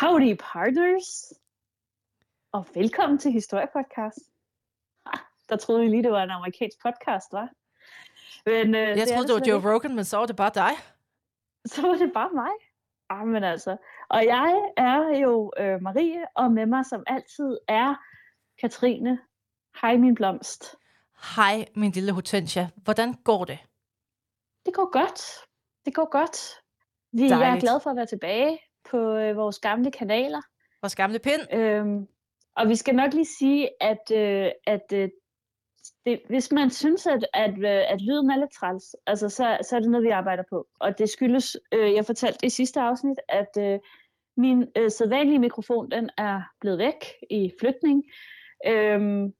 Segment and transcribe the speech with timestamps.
[0.00, 1.32] Howdy partners,
[2.52, 4.18] og velkommen til Historiepodcast.
[5.06, 7.48] Ah, der troede vi lige, det var en amerikansk podcast, var?
[8.46, 10.70] Men, øh, jeg troede, det var Joe Rogan, men så var det bare dig.
[11.72, 12.50] Så var det bare mig.
[13.08, 13.76] Ah, men altså.
[14.08, 17.94] Og jeg er jo øh, Marie, og med mig som altid er
[18.60, 19.18] Katrine.
[19.80, 20.76] Hej min blomst.
[21.36, 22.68] Hej min lille Hortensia.
[22.76, 23.58] Hvordan går det?
[24.66, 25.22] Det går godt.
[25.84, 26.60] Det går godt.
[27.12, 27.42] Vi Dejligt.
[27.42, 28.58] er glade for at være tilbage
[28.90, 30.40] på øh, vores gamle kanaler.
[30.82, 31.54] Vores gamle pind.
[31.54, 32.06] Øhm,
[32.56, 35.08] og vi skal nok lige sige, at, øh, at øh,
[36.06, 39.76] det, hvis man synes, at, at, øh, at lyden er lidt træls, altså, så, så
[39.76, 40.66] er det noget, vi arbejder på.
[40.80, 43.78] Og det skyldes, øh, jeg fortalte i sidste afsnit, at øh,
[44.36, 48.04] min øh, sædvanlige mikrofon, den er blevet væk i flytning.
[48.66, 49.32] Øhm,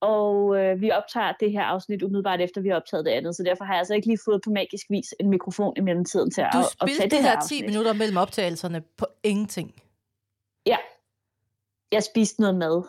[0.00, 3.42] og øh, vi optager det her afsnit umiddelbart efter, vi har optaget det andet, så
[3.42, 6.44] derfor har jeg altså ikke lige fået på magisk vis en mikrofon i mellemtiden til
[6.52, 9.74] du at optage det, det her, her 10 minutter mellem optagelserne på ingenting.
[10.66, 10.76] Ja,
[11.92, 12.82] jeg spiste noget mad.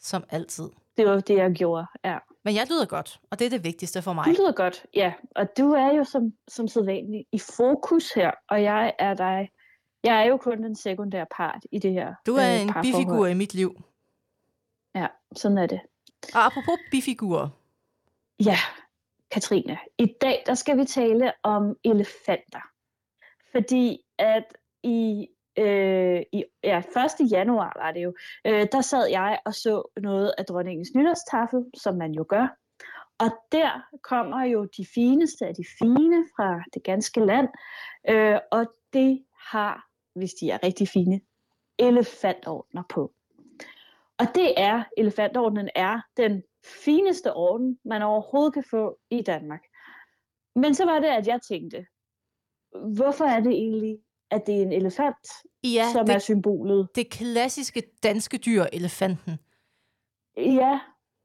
[0.00, 0.68] Som altid.
[0.96, 2.18] Det var det, jeg gjorde, ja.
[2.44, 4.24] Men jeg lyder godt, og det er det vigtigste for mig.
[4.24, 5.12] Du lyder godt, ja.
[5.36, 9.50] Og du er jo som, som sædvanligt i fokus her, og jeg er dig.
[10.04, 13.26] Jeg er jo kun den sekundære part i det her Du er øh, en bifigur
[13.26, 13.82] i mit liv.
[14.94, 15.80] Ja, sådan er det.
[16.34, 17.48] Og apropos bifigurer.
[18.44, 18.58] Ja,
[19.30, 19.78] Katrine.
[19.98, 22.60] I dag der skal vi tale om elefanter.
[23.52, 24.44] Fordi at
[24.82, 27.30] i, øh, i ja, 1.
[27.30, 31.96] januar var det jo, øh, der sad jeg og så noget af dronningens nytårstafel, som
[31.96, 32.56] man jo gør.
[33.18, 33.70] Og der
[34.02, 37.48] kommer jo de fineste af de fine fra det ganske land.
[38.08, 41.20] Øh, og det har, hvis de er rigtig fine,
[41.78, 43.12] elefantordner på.
[44.20, 46.42] Og det er, elefantordenen er den
[46.84, 49.62] fineste orden, man overhovedet kan få i Danmark.
[50.56, 51.86] Men så var det, at jeg tænkte,
[52.96, 53.98] hvorfor er det egentlig,
[54.30, 55.28] at det er en elefant,
[55.64, 56.88] ja, som det, er symbolet?
[56.94, 59.38] Det klassiske danske dyr, elefanten.
[60.36, 60.80] Ja,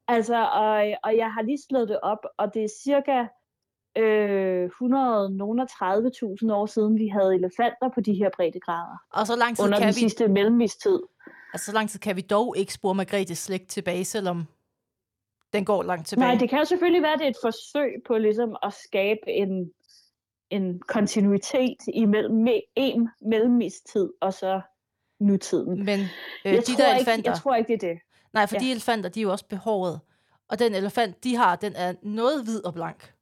[0.08, 3.26] altså, og, og jeg har lige slået det op, og det er cirka
[3.96, 8.98] øh, 130.000 år siden, vi havde elefanter på de her breddegrader.
[9.12, 10.00] Og så lang tid under kan den vi...
[10.00, 11.00] sidste mellemistid.
[11.52, 14.46] Altså, så lang tid kan vi dog ikke spore Margrethes slægt tilbage, selvom
[15.52, 16.28] den går langt tilbage.
[16.28, 19.26] Nej, det kan jo selvfølgelig være, at det er et forsøg på ligesom at skabe
[19.26, 19.70] en,
[20.50, 22.46] en kontinuitet imellem
[22.76, 24.60] en mellemmistid og så
[25.20, 25.84] nutiden.
[25.84, 26.06] Men øh,
[26.44, 27.98] jeg, de tror der elefanter, ikke, jeg tror ikke, det er det.
[28.32, 28.60] Nej, for ja.
[28.60, 30.00] de elefanter, de er jo også behåret.
[30.48, 33.14] Og den elefant, de har, den er noget hvid og blank.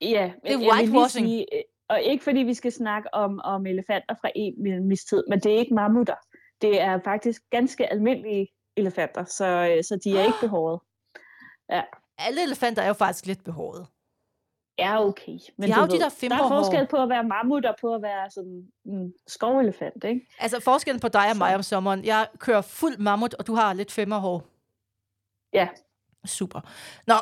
[0.00, 1.26] Ja, det er whitewashing.
[1.26, 5.40] Sige, øh, og ikke fordi vi skal snakke om, om elefanter fra en mellemmistid, men
[5.40, 6.14] det er ikke mammutter.
[6.62, 10.80] Det er faktisk ganske almindelige elefanter, så, øh, så de er ikke behåret.
[11.70, 11.82] Ja.
[12.18, 13.86] Alle elefanter er jo faktisk lidt behåret.
[14.78, 15.38] Ja, okay.
[15.56, 17.94] Men de har jo de der Der er forskel på at være mammut og på
[17.94, 20.26] at være sådan en skovelefant, ikke?
[20.38, 22.04] Altså forskellen på dig og mig om sommeren.
[22.04, 24.46] Jeg kører fuld mammut, og du har lidt femmerhår.
[25.52, 25.68] Ja.
[26.24, 26.60] Super.
[27.06, 27.14] Nå,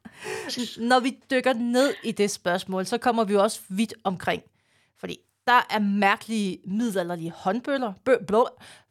[0.90, 4.42] når vi dykker ned i det spørgsmål, så kommer vi også vidt omkring.
[5.50, 8.48] Der er mærkelige middelalderlige håndbøller bø, blå,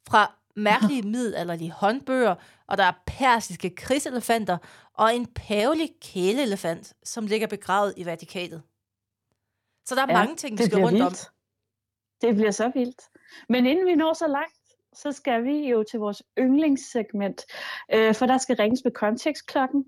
[0.08, 2.36] fra mærkelige middelalderlige håndbøger,
[2.68, 4.58] og der er persiske krigselefanter,
[4.94, 8.62] og en pavelig kæleelefant, som ligger begravet i vertikalet.
[9.86, 11.06] Så der er ja, mange ting, vi skal rundt vildt.
[11.06, 11.14] om.
[12.22, 13.02] Det bliver så vildt.
[13.50, 14.60] Men inden vi når så langt,
[14.94, 17.46] så skal vi jo til vores yndlingssegment,
[17.94, 19.86] øh, for der skal ringes med kontekstklokken.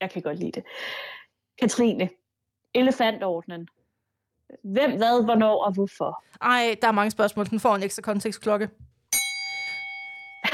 [0.00, 0.64] Jeg kan godt lide det.
[1.58, 2.10] Katrine,
[2.74, 3.68] elefantordnen.
[4.62, 6.24] Hvem, hvad, hvornår og hvorfor?
[6.42, 7.50] Ej, der er mange spørgsmål.
[7.50, 8.68] Den får en ekstra kontekstklokke.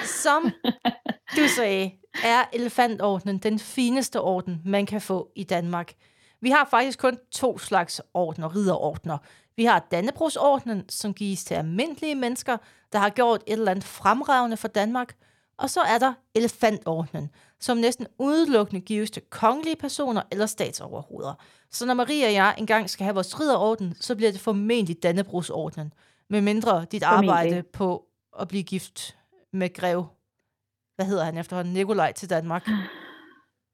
[0.05, 0.51] Som
[1.37, 1.91] du sagde,
[2.25, 5.93] er elefantordnen den fineste orden, man kan få i Danmark.
[6.41, 9.19] Vi har faktisk kun to slags ordner, ridderordner.
[9.57, 12.57] Vi har Dannebrogsordnen, som gives til almindelige mennesker,
[12.93, 15.17] der har gjort et eller andet fremragende for Danmark.
[15.59, 21.35] Og så er der elefantordnen, som næsten udelukkende gives til kongelige personer eller statsoverhoveder.
[21.71, 25.93] Så når Maria og jeg engang skal have vores ridderorden, så bliver det formentlig Dannebrogsordnen,
[26.29, 28.07] med mindre dit arbejde på
[28.41, 29.19] at blive gift
[29.53, 30.07] med grev.
[30.97, 31.75] Hvad hedder han efterhånden?
[31.75, 32.69] Nikolaj til Danmark.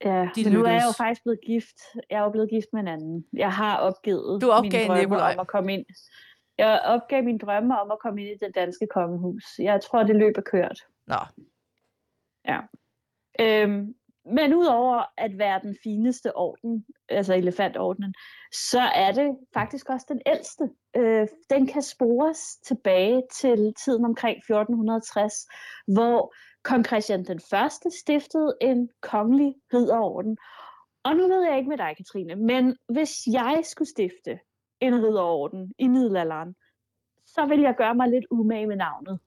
[0.04, 1.76] Ja, De men nu er jeg jo faktisk blevet gift.
[2.10, 3.26] Jeg er jo blevet gift med en anden.
[3.32, 5.84] Jeg har opgivet du opgav mine drømme om at komme ind.
[6.58, 9.44] Jeg opgav mine drømme om at komme ind i det danske kongehus.
[9.58, 10.80] Jeg tror, det løb er kørt.
[11.06, 11.16] Nå.
[12.48, 12.60] Ja.
[13.40, 13.94] Øhm,
[14.26, 18.14] men udover at være den fineste orden, altså elefantordenen,
[18.52, 20.70] så er det faktisk også den ældste.
[20.96, 25.34] Øh, den kan spores tilbage til tiden omkring 1460,
[25.86, 30.36] hvor kong Christian den første stiftede en kongelig ridderorden.
[31.04, 34.38] Og nu ved jeg ikke med dig, Katrine, men hvis jeg skulle stifte
[34.80, 36.54] en ridderorden i middelalderen,
[37.26, 39.18] så vil jeg gøre mig lidt umage med navnet.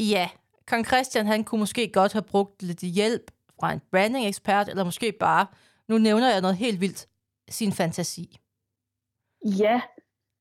[0.00, 0.28] Ja,
[0.66, 3.30] kong Christian han kunne måske godt have brugt lidt hjælp
[3.60, 5.46] fra en branding-ekspert, eller måske bare,
[5.88, 7.08] nu nævner jeg noget helt vildt,
[7.48, 8.40] sin fantasi.
[9.44, 9.80] Ja,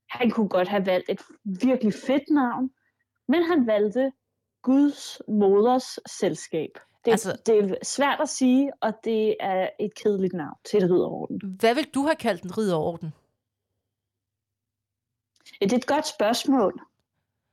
[0.10, 2.70] han kunne godt have valgt et virkelig fedt navn,
[3.28, 4.12] men han valgte
[4.62, 6.70] Guds moders selskab.
[7.06, 10.92] Det, altså, det er svært at sige, og det er et kedeligt navn til et
[10.92, 11.58] ridderorden.
[11.60, 13.14] Hvad vil du have kaldt en ridderorden?
[15.62, 16.80] Det er et godt spørgsmål.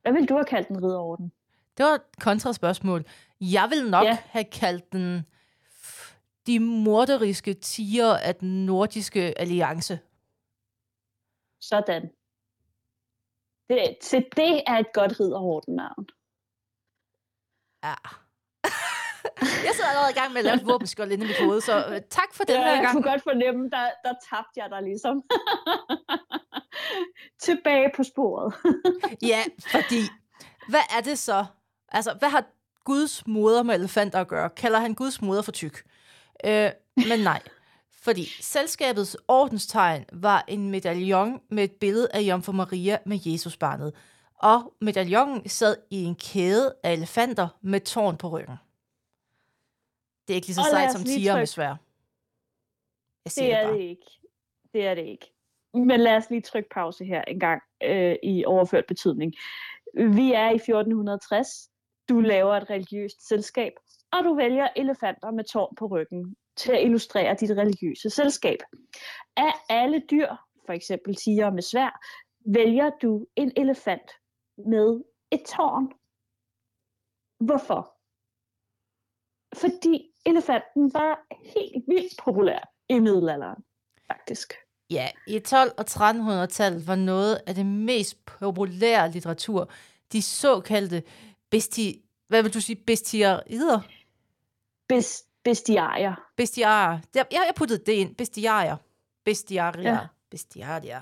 [0.01, 1.31] Hvad vil du have kaldt en ridderorden?
[1.77, 3.05] Det var et kontraspørgsmål.
[3.41, 4.17] Jeg vil nok ja.
[4.25, 5.25] have kaldt den
[6.47, 9.99] de morderiske tiger af den nordiske alliance.
[11.61, 12.01] Sådan.
[13.69, 16.07] Det, til det er et godt ridderorden navn.
[17.83, 17.95] Ja.
[19.65, 21.85] jeg sidder allerede i gang med at lave et våbenskjold inde i mit hoved, så
[21.85, 22.83] øh, tak for den ja, her gang.
[22.83, 25.23] Jeg kunne godt fornemme, der, der tabte jeg dig ligesom.
[27.47, 28.53] Tilbage på sporet.
[29.31, 30.01] ja, fordi,
[30.69, 31.45] hvad er det så?
[31.89, 32.45] Altså, hvad har
[32.83, 34.49] Guds moder med elefanter at gøre?
[34.49, 35.83] Kalder han Guds moder for tyk?
[36.45, 36.69] Øh,
[37.09, 37.41] men nej.
[37.91, 43.93] Fordi selskabets ordenstegn var en medaljon med et billede af Jomfru Maria med Jesusbarnet.
[44.35, 48.55] Og medaljongen sad i en kæde af elefanter med tårn på ryggen.
[50.27, 51.75] Det er ikke lige så sejt som tiger med svær.
[53.25, 54.05] Jeg det er det, det ikke.
[54.73, 55.33] Det er det ikke.
[55.73, 59.33] Men lad os lige trykke pause her en gang øh, i overført betydning.
[59.93, 61.69] Vi er i 1460.
[62.09, 63.73] Du laver et religiøst selskab,
[64.13, 68.59] og du vælger elefanter med tårn på ryggen til at illustrere dit religiøse selskab.
[69.37, 70.27] Af alle dyr,
[70.65, 71.99] for eksempel tiger med svær,
[72.45, 74.11] vælger du en elefant
[74.57, 75.91] med et tårn.
[77.39, 77.93] Hvorfor?
[79.55, 81.25] Fordi elefanten var
[81.55, 83.63] helt vildt populær i middelalderen,
[84.11, 84.53] faktisk.
[84.89, 89.69] Ja, i 12- og 1300-tallet var noget af det mest populære litteratur
[90.11, 91.03] de såkaldte
[91.51, 91.99] besti...
[92.27, 92.75] Hvad vil du sige?
[92.75, 93.81] Bestiarider?
[94.89, 96.15] Best, bestiarier.
[96.37, 96.99] Bestiarier.
[97.15, 98.15] Jeg, jeg puttede det ind.
[98.15, 98.77] Bestiarier.
[99.25, 99.91] Bestiarier.
[99.91, 99.99] Ja.
[100.31, 101.01] Bestiarier.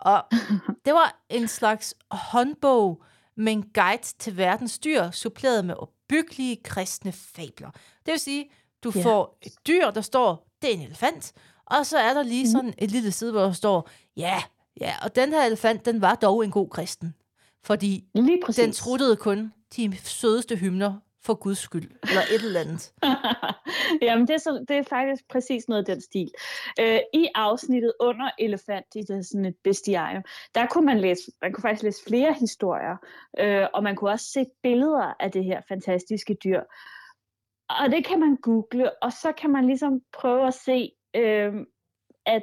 [0.00, 0.24] Og
[0.84, 3.02] det var en slags håndbog
[3.36, 7.70] med en guide til verdens dyr, suppleret med opbyggelige kristne fabler.
[8.06, 8.50] Det vil sige,
[8.84, 9.04] du ja.
[9.04, 11.32] får et dyr, der står, det er en elefant,
[11.66, 12.52] og så er der lige mhm.
[12.52, 14.42] sådan et lille side, hvor der står, ja,
[14.80, 17.14] ja, og den her elefant, den var dog en god kristen.
[17.64, 18.04] Fordi
[18.56, 20.94] den truttede kun de sødeste hymner
[21.24, 22.92] for Guds skyld, eller et eller andet.
[24.02, 26.30] Jamen, det er, så, det er faktisk præcis noget af den stil.
[26.80, 30.22] Øh, I afsnittet under Elefant, i det sådan et bestiarium,
[30.54, 32.96] der kunne man læse, man kunne faktisk læse flere historier,
[33.38, 36.60] øh, og man kunne også se billeder af det her fantastiske dyr.
[37.68, 41.52] Og det kan man google, og så kan man ligesom prøve at se, øh,
[42.26, 42.42] at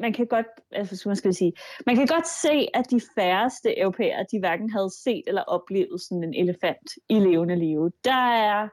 [0.00, 1.52] man kan godt, altså, man skal sige,
[1.86, 6.24] man kan godt se, at de færreste europæere, de hverken havde set eller oplevet sådan
[6.24, 7.90] en elefant i levende liv.
[8.04, 8.68] Der er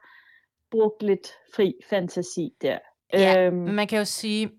[0.71, 2.77] brugt lidt fri fantasi der.
[3.13, 4.51] Ja, øhm, man kan jo sige,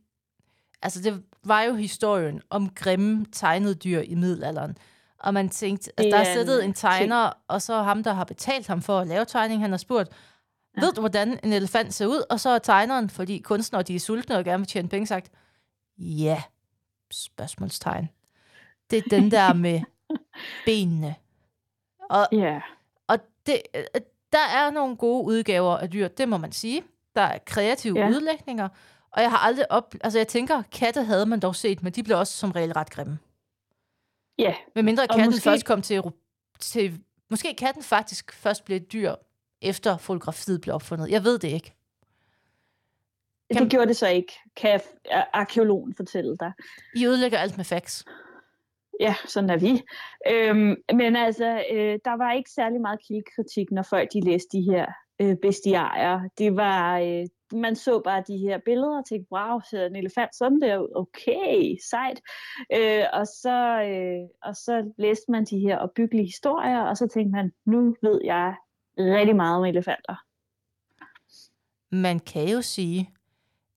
[0.82, 4.76] altså det var jo historien om grimme tegnede dyr i middelalderen.
[5.20, 8.66] Og man tænkte, at der er siddet en tegner, og så ham, der har betalt
[8.66, 10.12] ham for at lave tegning, han har spurgt,
[10.80, 12.22] ved du, hvordan en elefant ser ud?
[12.30, 15.30] Og så er tegneren, fordi kunstnere de er sultne og gerne vil tjene penge, sagt,
[15.98, 16.42] ja,
[17.12, 18.08] spørgsmålstegn.
[18.90, 19.80] Det er den der med
[20.64, 21.14] benene.
[22.10, 22.62] Og, yeah.
[23.06, 23.62] og det,
[24.32, 26.82] der er nogle gode udgaver af dyr, det må man sige.
[27.14, 28.10] Der er kreative yeah.
[28.10, 28.68] udlægninger,
[29.10, 29.94] og jeg har aldrig op...
[30.00, 32.90] Altså, jeg tænker, katte havde man dog set, men de blev også som regel ret
[32.90, 33.18] grimme.
[34.38, 34.44] Ja.
[34.44, 34.54] Yeah.
[34.74, 35.42] Med mindre katten måske...
[35.42, 36.02] først kom til,
[36.60, 37.00] til...
[37.30, 39.14] Måske katten faktisk først blev et dyr,
[39.62, 41.10] efter fotografiet blev opfundet.
[41.10, 41.75] Jeg ved det ikke.
[43.52, 43.62] Kan...
[43.62, 44.80] Det gjorde det så ikke, kan
[45.32, 46.52] arkeologen fortælle dig.
[46.96, 48.04] I udlægger alt med facts.
[49.00, 49.82] Ja, sådan er vi.
[50.30, 54.62] Øhm, men altså, øh, der var ikke særlig meget kildekritik, når folk de læste de
[54.62, 54.86] her
[55.20, 56.28] øh, bestiarier.
[56.38, 60.36] Det var, øh, man så bare de her billeder og tænkte, wow, ser en elefant
[60.36, 60.86] sådan der?
[60.96, 62.20] Okay, sejt.
[62.72, 67.32] Øh, og, så, øh, og så læste man de her opbyggelige historier, og så tænkte
[67.32, 68.54] man, nu ved jeg
[68.98, 70.16] rigtig meget om elefanter.
[71.90, 73.10] Man kan jo sige,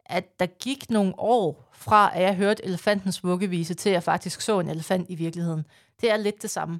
[0.09, 4.41] at der gik nogle år fra, at jeg hørte elefantens vuggevise, til at jeg faktisk
[4.41, 5.63] så en elefant i virkeligheden.
[6.01, 6.79] Det er lidt det samme.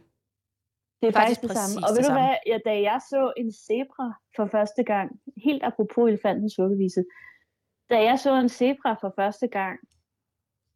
[1.02, 1.88] Det er faktisk, faktisk det samme.
[1.88, 6.08] Og ved du hvad, ja, da jeg så en zebra for første gang, helt apropos
[6.08, 7.04] elefantens vuggevise,
[7.90, 9.80] da jeg så en zebra for første gang,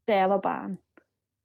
[0.07, 0.77] da jeg var barn,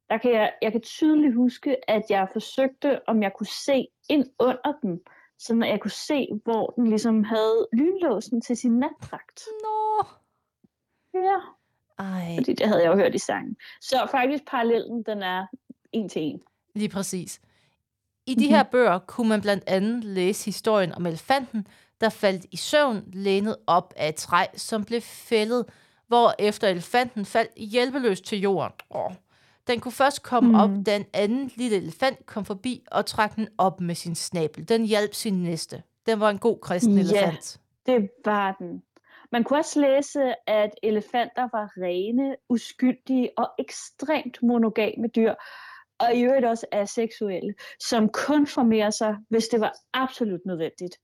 [0.09, 4.25] der kan jeg, jeg kan tydeligt huske, at jeg forsøgte, om jeg kunne se ind
[4.39, 5.01] under den,
[5.39, 9.43] så jeg kunne se, hvor den ligesom havde lynlåsen til sin natdragt.
[9.63, 10.07] Nå.
[11.13, 11.37] Ja.
[11.99, 12.35] Ej.
[12.37, 13.55] Fordi det havde jeg jo hørt i sangen.
[13.81, 15.45] Så faktisk parallellen, den er
[15.91, 16.39] en til en.
[16.75, 17.39] Lige præcis.
[18.25, 21.67] I de her bøger kunne man blandt andet læse historien om elefanten,
[22.01, 25.65] der faldt i søvn, lænet op af et træ, som blev fældet,
[26.07, 28.73] hvor efter elefanten faldt hjælpeløst til jorden.
[28.89, 29.11] Oh.
[29.67, 30.55] Den kunne først komme mm.
[30.55, 34.69] op, da en anden lille elefant kom forbi og trak den op med sin snabel.
[34.69, 35.83] Den hjalp sin næste.
[36.05, 36.99] Den var en god kristen Ja.
[37.01, 37.59] elefant.
[37.85, 38.83] Det var den.
[39.31, 45.33] Man kunne også læse, at elefanter var rene, uskyldige og ekstremt monogame dyr,
[45.99, 50.97] og i øvrigt også aseksuelle, som kun formerer sig, hvis det var absolut nødvendigt.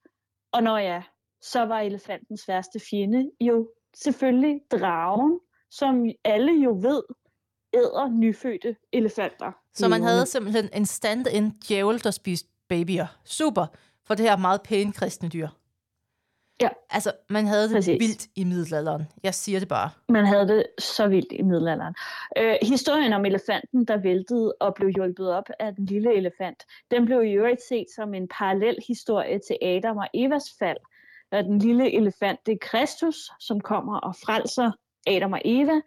[0.51, 1.03] Og når ja,
[1.41, 5.39] så var elefantens værste fjende jo selvfølgelig dragen,
[5.71, 7.03] som alle jo ved
[7.73, 9.51] æder nyfødte elefanter.
[9.73, 13.07] Så man havde simpelthen en stand-in djævel, der spiste babyer.
[13.25, 13.65] Super
[14.07, 15.47] for det her meget pæne kristne dyr.
[16.61, 16.69] Ja.
[16.89, 17.99] Altså, man havde det Præcis.
[17.99, 19.03] vildt i middelalderen.
[19.23, 19.89] Jeg siger det bare.
[20.09, 21.95] Man havde det så vildt i middelalderen.
[22.37, 27.05] Øh, historien om elefanten, der væltede og blev hjulpet op af den lille elefant, den
[27.05, 30.77] blev i øvrigt set som en parallel historie til Adam og Evas fald.
[31.31, 34.71] Og den lille elefant, det er Kristus, som kommer og frelser
[35.07, 35.81] Adam og Eva.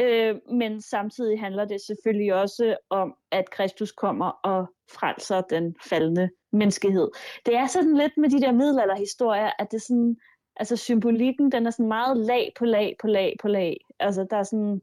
[0.00, 6.30] Øh, men samtidig handler det selvfølgelig også om, at Kristus kommer og frelser den faldende
[6.52, 7.10] menneskehed.
[7.46, 10.16] Det er sådan lidt med de der middelalderhistorier, at det er sådan,
[10.56, 13.76] altså symbolikken, den er sådan meget lag på lag på lag på lag.
[14.00, 14.80] Altså der er sådan,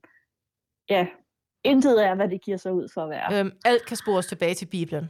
[0.89, 1.07] ja,
[1.63, 3.39] intet er, hvad det giver sig ud for at være.
[3.39, 5.09] Øhm, alt kan spores tilbage til Bibelen.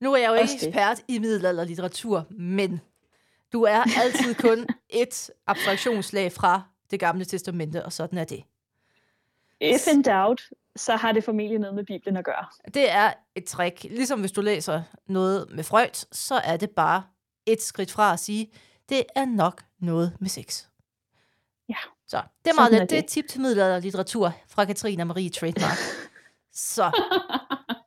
[0.00, 2.80] Nu er jeg jo ikke ekspert i middelalderlitteratur, men
[3.52, 4.66] du er altid kun
[5.02, 8.44] et abstraktionslag fra det gamle testamente, og sådan er det.
[9.62, 12.46] If in doubt, så har det formentlig noget med Bibelen at gøre.
[12.74, 13.82] Det er et trick.
[13.82, 17.02] Ligesom hvis du læser noget med Freud, så er det bare
[17.46, 18.52] et skridt fra at sige,
[18.88, 20.64] det er nok noget med sex.
[21.68, 21.74] Ja.
[22.06, 22.90] Så det er meget let.
[22.90, 25.78] Det er et tip til middelalderlitteratur fra Katrina Marie Trademark.
[26.74, 26.90] så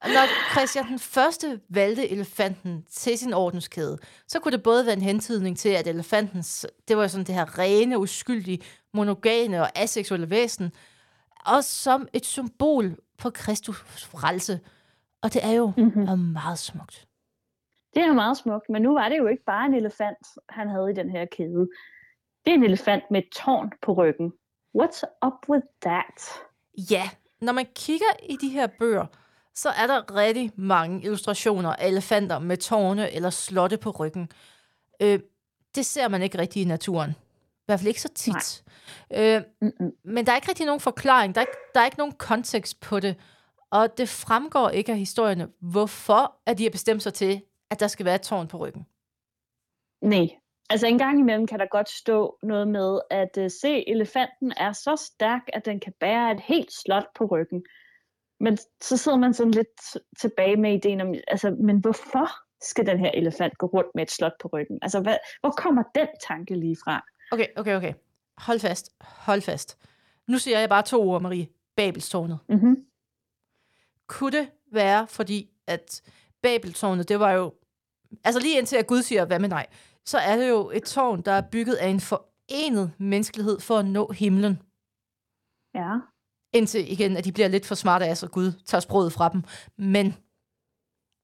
[0.04, 5.02] når Christian den første valgte elefanten til sin ordenskæde, så kunne det både være en
[5.02, 8.62] hentydning til, at elefantens, det var sådan det her rene, uskyldige,
[8.94, 10.72] monogame og aseksuelle væsen,
[11.46, 14.60] og som et symbol på Kristus frelse.
[15.22, 16.20] Og det er jo Mhm.
[16.20, 17.08] meget smukt.
[17.94, 20.18] Det er jo meget smukt, men nu var det jo ikke bare en elefant,
[20.50, 21.68] han havde i den her kæde.
[22.46, 24.34] Det er en elefant med et tårn på ryggen.
[24.78, 26.22] What's up with that?
[26.92, 27.10] Ja,
[27.42, 29.06] når man kigger i de her bøger,
[29.56, 34.30] så er der rigtig mange illustrationer af elefanter med tårne eller slotte på ryggen.
[35.02, 35.20] Øh,
[35.76, 37.16] det ser man ikke rigtig i naturen.
[37.66, 38.64] I hvert fald ikke så tit.
[39.14, 39.92] Øh, Mm-mm.
[40.04, 41.36] men der er ikke rigtig nogen forklaring.
[41.36, 43.16] Der er ikke, der er ikke nogen kontekst på det.
[43.72, 47.42] Og det fremgår ikke af historierne, hvorfor at de har bestemt sig til,
[47.72, 48.86] at der skal være et tårn på ryggen.
[50.02, 50.28] Nej.
[50.70, 54.72] Altså en gang imellem kan der godt stå noget med, at uh, se, elefanten er
[54.72, 57.64] så stærk, at den kan bære et helt slot på ryggen.
[58.40, 59.82] Men så sidder man sådan lidt
[60.20, 62.30] tilbage med ideen om, altså, men hvorfor
[62.62, 64.80] skal den her elefant gå rundt med et slot på ryggen?
[64.82, 67.06] Altså, hvad, hvor kommer den tanke lige fra?
[67.32, 67.94] Okay, okay, okay.
[68.38, 68.92] Hold fast.
[69.02, 69.78] Hold fast.
[70.28, 71.48] Nu siger jeg bare to ord, Marie.
[71.76, 72.40] Babelstårnet.
[72.50, 72.86] Mm-hmm.
[74.08, 76.02] Kunne det være, fordi at
[76.42, 77.54] Babeltårnet, det var jo...
[78.24, 79.68] Altså lige indtil at Gud siger, hvad med nej,
[80.06, 83.86] så er det jo et tårn, der er bygget af en forenet menneskelighed for at
[83.86, 84.62] nå himlen.
[85.74, 85.98] Ja.
[86.54, 89.44] Indtil igen, at de bliver lidt for smarte af, og Gud tager sproget fra dem.
[89.78, 90.06] Men,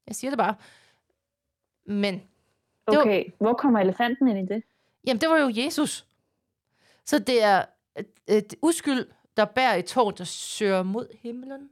[0.06, 0.54] jeg siger det bare,
[1.86, 2.22] men, Det
[2.86, 4.62] var- Okay, hvor kommer elefanten ind i det?
[5.06, 6.06] Jamen det var jo Jesus.
[7.04, 7.64] Så det er
[7.96, 11.68] et, et uskyld, der bærer et tårn, der søger mod himlen.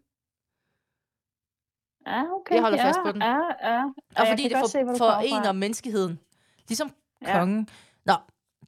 [2.06, 2.54] Ja, okay.
[2.54, 3.22] Jeg holder ja, fast på den.
[3.22, 3.36] Ja,
[3.74, 3.84] ja.
[3.84, 5.20] Og jeg fordi det se, for, du kommer fra.
[5.20, 6.20] forener menneskeheden.
[6.68, 7.38] Ligesom Ja.
[7.38, 7.68] kongen.
[8.04, 8.14] Nå,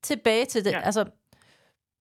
[0.02, 0.70] tilbage til det.
[0.70, 0.80] Ja.
[0.80, 1.04] Altså,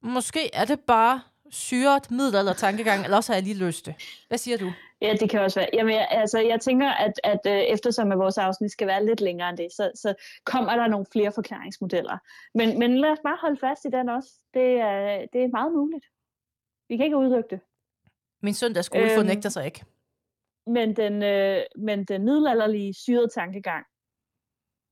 [0.02, 3.96] måske er det bare syret middelalder tankegang, eller også har jeg lige løst det.
[4.28, 4.74] Hvad siger du?
[5.02, 5.70] Ja, det kan også være.
[5.74, 9.22] Jamen, jeg, altså, jeg tænker, at, at øh, eftersom at vores afsnit skal være lidt
[9.22, 10.14] længere end det, så, så
[10.46, 12.18] kommer der nogle flere forklaringsmodeller.
[12.56, 14.30] Men, men lad os bare holde fast i den også.
[14.54, 16.06] Det er, det er meget muligt.
[16.90, 17.60] Vi kan ikke udrykke det.
[18.42, 19.12] Min søndagsskole øhm.
[19.12, 19.20] Øhm.
[19.20, 19.86] fornægter sig ikke.
[20.68, 23.86] Men den, øh, men den middelalderlige syrede tankegang,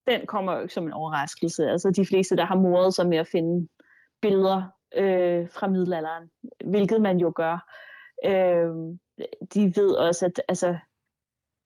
[0.08, 1.70] den kommer jo ikke som en overraskelse.
[1.70, 3.68] Altså de fleste, der har moret sig med at finde
[4.22, 4.64] billeder
[4.96, 6.30] øh, fra middelalderen,
[6.66, 7.70] hvilket man jo gør,
[8.26, 8.98] øh,
[9.54, 10.78] de ved også, at altså,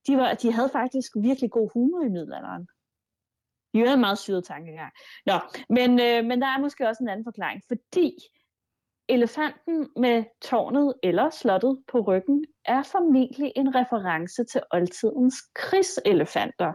[0.07, 2.67] de, var, de havde faktisk virkelig god humor i middelalderen.
[3.74, 4.93] De havde en meget syret tankegang.
[5.25, 8.17] Nå, men, øh, men der er måske også en anden forklaring, fordi
[9.10, 16.74] elefanten med tårnet eller slottet på ryggen er formentlig en reference til oldtidens krigselefanter.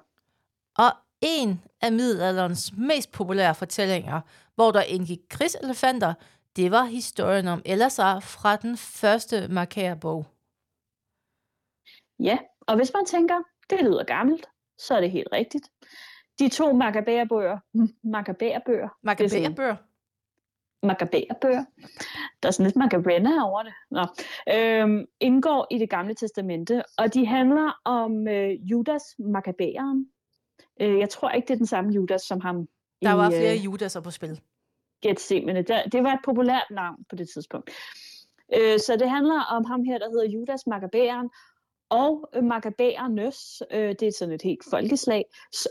[0.78, 4.20] Og en af middelalderens mest populære fortællinger,
[4.54, 6.14] hvor der indgik krigselefanter,
[6.56, 10.26] det var historien om Elazar fra den første markærbog.
[12.20, 14.46] Ja, og hvis man tænker, det lyder gammelt,
[14.78, 15.68] så er det helt rigtigt.
[16.38, 17.58] De to Maccabeer-bøger,
[18.04, 19.76] Maccabeer-bøger, Maccabeer-bøger.
[20.82, 21.64] Maccabeer-bøger,
[22.42, 24.06] der er sådan lidt Maccabeer over det, Nå.
[24.54, 30.08] Øhm, indgår i det gamle testamente, og de handler om øh, Judas Maccabeeren.
[30.80, 32.68] Øh, jeg tror ikke, det er den samme Judas som ham.
[33.02, 34.40] Der var i, flere øh, Judaser på spil.
[35.02, 35.62] Gethsemane.
[35.62, 37.70] Det, det var et populært navn på det tidspunkt.
[38.54, 41.30] Øh, så det handler om ham her, der hedder Judas Maccabeeren,
[41.90, 45.24] og Maccabeernes, øh, det er sådan et helt folkeslag,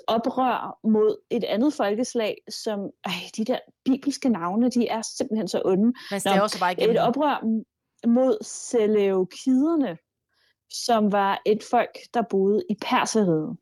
[0.08, 5.62] oprør mod et andet folkeslag, som, ej, de der bibelske navne, de er simpelthen så
[5.66, 5.84] onde.
[5.84, 6.98] Men det er også bare Et igennem.
[7.02, 9.98] oprør m- mod Seleukiderne,
[10.70, 13.58] som var et folk, der boede i Perseriet.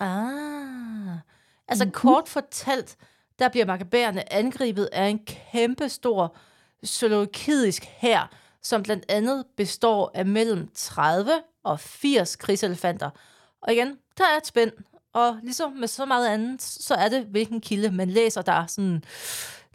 [0.00, 1.18] Ah.
[1.68, 1.92] Altså Mhm.
[1.92, 2.96] kort fortalt,
[3.38, 6.36] der bliver makabærerne angrebet af en kæmpestor
[6.82, 8.30] seleukidisk hær,
[8.62, 11.30] som blandt andet består af mellem 30
[11.64, 13.10] og 80 krigselefanter.
[13.62, 14.72] Og igen, der er et spænd,
[15.12, 19.04] og ligesom med så meget andet, så er det, hvilken kilde man læser, der sådan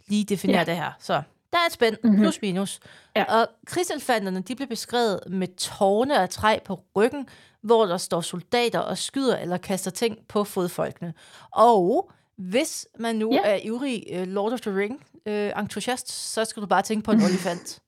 [0.06, 0.64] lige definerer Ja.
[0.64, 0.92] det her.
[0.98, 2.16] Så der er et spænd, Mhm.
[2.16, 2.80] plus minus.
[3.16, 3.24] Ja.
[3.40, 7.28] Og krigselefanterne, de bliver beskrevet med tårne af træ på ryggen,
[7.60, 11.14] hvor der står soldater og skyder eller kaster ting på fodfolkene.
[11.50, 13.40] Og hvis man nu Ja.
[13.44, 17.10] er ivrig uh, Lord of the Ring uh, entusiast, så skal du bare tænke på
[17.12, 17.80] en olifant.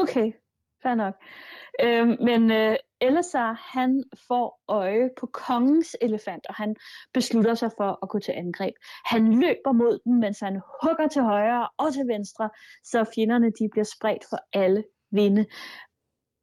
[0.00, 0.32] Okay,
[0.82, 1.14] fair nok.
[1.80, 6.76] Øh, men øh, Elazar, han får øje på kongens elefant, og han
[7.14, 8.74] beslutter sig for at gå til angreb.
[9.04, 12.50] Han løber mod den, mens han hugger til højre og til venstre,
[12.84, 15.46] så fjenderne de bliver spredt for alle vinde.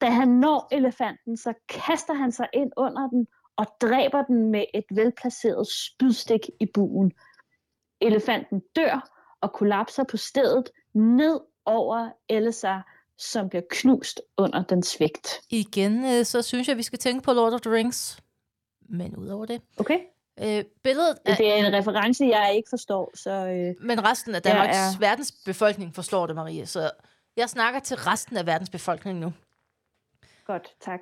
[0.02, 4.66] Da han når elefanten, så kaster han sig ind under den og dræber den med
[4.74, 7.12] et velplaceret spydstik i buen.
[8.02, 9.10] Elefanten dør
[9.42, 15.42] og kollapser på stedet ned over Elazar, som bliver knust under den svigt.
[15.50, 18.20] Igen, øh, så synes jeg, vi skal tænke på Lord of the Rings.
[18.90, 19.62] Men udover det.
[19.78, 20.00] Okay?
[20.40, 24.42] Øh, billedet af, Det er en reference, jeg ikke forstår, så øh, men resten af
[24.42, 25.00] Danmarks er...
[25.00, 26.66] verdens befolkning forstår det, Marie.
[26.66, 26.92] Så
[27.38, 29.34] jeg snakker til resten af verdens befolkning nu.
[30.46, 31.00] godt, tak.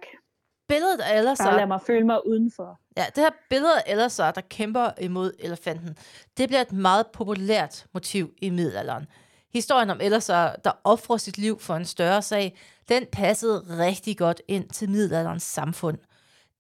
[0.67, 2.79] Billedet af Bare Elazar, lad mig føle mig udenfor.
[2.97, 5.97] ja, det her billede af Elazar, der kæmper imod elefanten,
[6.37, 9.07] det bliver et meget populært motiv i middelalderen.
[9.53, 12.57] Historien om Elazar, der offrer sit liv for en større sag,
[12.89, 15.97] den passede rigtig godt ind til middelalderens samfund.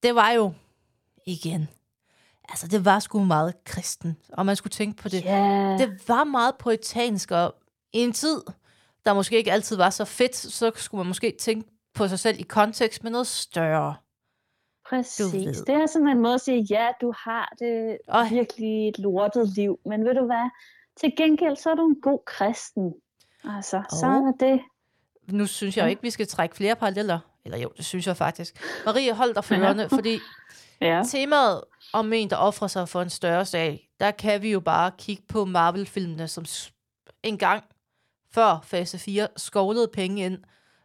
[0.03, 0.53] Det var jo,
[1.25, 1.67] igen,
[2.49, 5.25] altså det var sgu meget kristen, og man skulle tænke på det.
[5.25, 7.55] Ja, Det var meget poetansk, og
[7.93, 8.41] i en tid,
[9.05, 12.39] der måske ikke altid var så fedt, så skulle man måske tænke på sig selv
[12.39, 13.95] i kontekst med noget større.
[14.89, 15.57] præcis.
[15.57, 17.97] Det er sådan en måde at sige, ja, du har det
[18.29, 20.49] virkelig et lortet liv, men ved du hvad?
[20.99, 22.93] Til gengæld, så er du en god kristen.
[23.43, 24.13] Altså, så Åh.
[24.13, 24.61] er det.
[25.31, 25.89] Nu synes jeg jo Ja.
[25.89, 27.19] ikke, vi skal trække flere paralleller.
[27.45, 28.63] Eller jo, det synes jeg faktisk.
[28.85, 29.61] Marie, hold dig for Ja.
[29.61, 30.19] ørerne, fordi
[30.81, 31.01] Ja.
[31.07, 31.61] temaet
[31.93, 35.23] om en, der offrer sig for en større sag, der kan vi jo bare kigge
[35.27, 36.45] på Marvel-filmene, som
[37.23, 37.63] en gang
[38.31, 40.37] før fase 4 skovlede penge ind.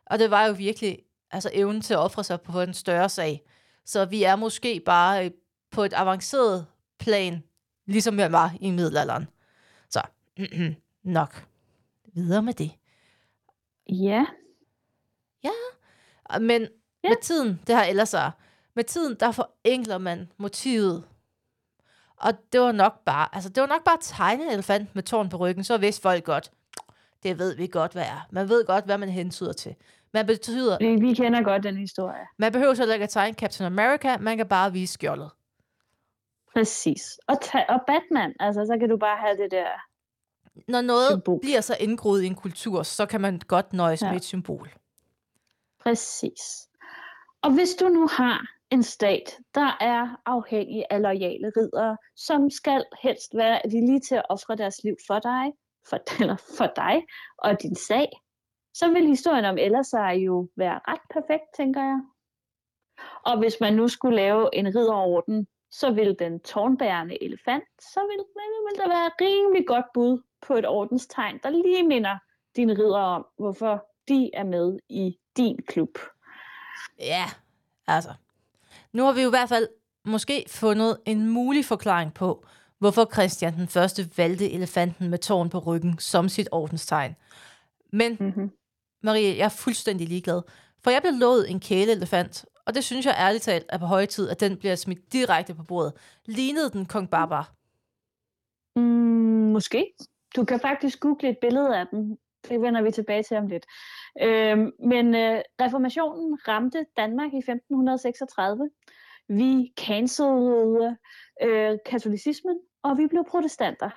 [0.07, 0.98] Og det var jo virkelig
[1.31, 3.42] altså evnen til at ofre sig på en større sag.
[3.87, 5.31] Så vi er måske bare øh,
[5.70, 6.66] på et avanceret
[6.98, 7.42] plan,
[7.87, 9.29] ligesom man var i middelalderen.
[11.03, 11.47] Nok.
[12.14, 12.71] Videre med det.
[13.88, 14.27] Ja.
[16.40, 16.68] Men Ja.
[17.05, 17.09] ja.
[17.09, 18.31] med tiden, det har ellers er,
[18.75, 21.05] med tiden, der forenkler man motivet.
[22.16, 25.03] Og det var nok bare, altså det var nok bare at tegne en elefant med
[25.03, 26.53] tårn på ryggen, så vidste folk godt,
[27.23, 28.27] det ved vi godt, hvad er.
[28.31, 29.75] Man ved godt, hvad man hentyder til.
[30.12, 32.27] Man, betyder, Vi, vi kender godt den historie.
[32.38, 35.31] man behøver så ikke at tegne Captain America, man kan bare vise skjoldet.
[36.53, 37.18] Præcis.
[37.29, 39.68] Og, ta- og Batman, altså, så kan du bare have det der.
[40.69, 41.41] Når noget Symbol.
[41.41, 44.09] bliver så indgroet i en kultur, så kan man godt nøjes Ja.
[44.09, 44.71] med et symbol.
[45.81, 46.69] Præcis.
[47.43, 52.85] Og hvis du nu har en stat, der er afhængig af lojale ridere, som skal
[53.03, 55.53] helst være villige til at ofre deres liv for dig,
[55.88, 57.05] for, eller for dig
[57.38, 58.09] og din sag,
[58.75, 62.01] så vil historien om Elazar jo være ret perfekt, tænker jeg.
[63.25, 68.25] Og hvis man nu skulle lave en ridderorden, så vil den tårnbærende elefant, så vil,
[68.67, 72.18] vil der være rimelig godt bud på et ordenstegn, der lige minder
[72.57, 75.98] dine ridder om, hvorfor de er med i din klub.
[76.98, 77.24] Ja,
[77.87, 78.12] altså.
[78.92, 79.68] Nu har vi jo i hvert fald
[80.05, 82.46] måske fundet en mulig forklaring på,
[82.78, 87.14] hvorfor Christian den første valgte elefanten med tårn på ryggen som sit ordenstegn.
[87.92, 88.50] Men, Mm-hmm.
[89.02, 90.42] Marie, jeg er fuldstændig ligeglad.
[90.85, 94.07] For jeg blev lovet en kæleelefant, og det synes jeg ærligt talt er på høje
[94.07, 95.92] tid, at den bliver smidt direkte på bordet.
[96.26, 97.52] Lignede den kong Barbar?
[98.76, 99.87] Mm, måske.
[100.37, 102.18] Du kan faktisk google et billede af den.
[102.49, 103.66] Det vender vi tilbage til om lidt.
[104.23, 108.71] Øh, men øh, reformationen ramte Danmark i 1536.
[109.29, 110.97] Vi cancelede
[111.42, 113.90] øh, katolicismen, og vi blev protestanter.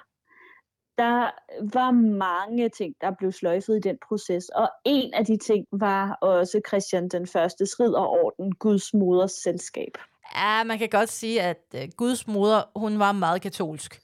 [0.98, 1.32] Der
[1.74, 6.18] var mange ting, der blev sløjfet i den proces, og en af de ting var
[6.22, 9.98] også Christian den første ridderorden, Guds moders selskab.
[10.36, 14.02] Ja, man kan godt sige, at uh, Guds moder, hun var meget katolsk.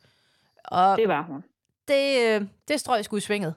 [0.64, 1.44] Og Det var hun.
[1.92, 3.54] Det, øh, det strøg sgu i svinget.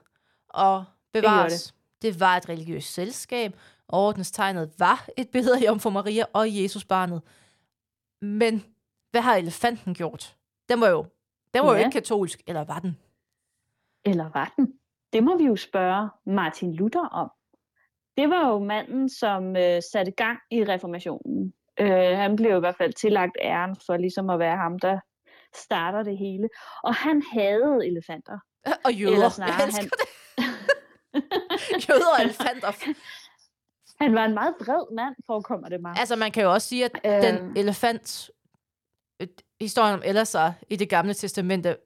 [0.48, 2.12] Og bevares, det, det.
[2.12, 3.56] det var et religiøst selskab.
[3.88, 7.22] Ordenstegnet var et billede af Jomfru Maria og Jesus barnet.
[8.22, 8.64] Men
[9.10, 10.36] hvad har elefanten gjort?
[10.68, 11.06] Den var jo,
[11.54, 11.78] den var ja.
[11.78, 12.98] jo ikke katolsk, eller var den?
[14.04, 14.72] Eller var den?
[15.12, 17.30] Det må vi jo spørge Martin Luther om.
[18.16, 21.54] Det var jo manden, som øh, satte gang i reformationen.
[21.80, 25.00] Øh, han blev i hvert fald tillagt æren for ligesom at være ham, der
[25.56, 26.48] starter det hele.
[26.82, 28.38] Og han havde elefanter.
[28.84, 29.12] Og jøder.
[29.12, 29.92] Eller snarere, Jeg han- det.
[31.88, 32.72] jøder og elefanter.
[34.00, 35.94] Han var en meget vred mand, forekommer det mig.
[35.98, 37.22] Altså, man kan jo også sige, at Øh.
[37.22, 38.30] den elefant,
[39.20, 39.28] øh,
[39.60, 41.76] historien om Elazar i det gamle testamente,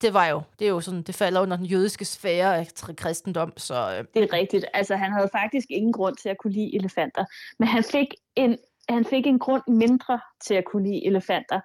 [0.00, 3.52] det var jo, det er jo sådan, det falder under den jødiske sfære af kristendom,
[3.56, 4.64] så øh, Det er rigtigt.
[4.74, 7.24] Altså, han havde faktisk ingen grund til at kunne lide elefanter.
[7.58, 11.60] Men han fik en, han fik en grund mindre til at kunne lide elefanter.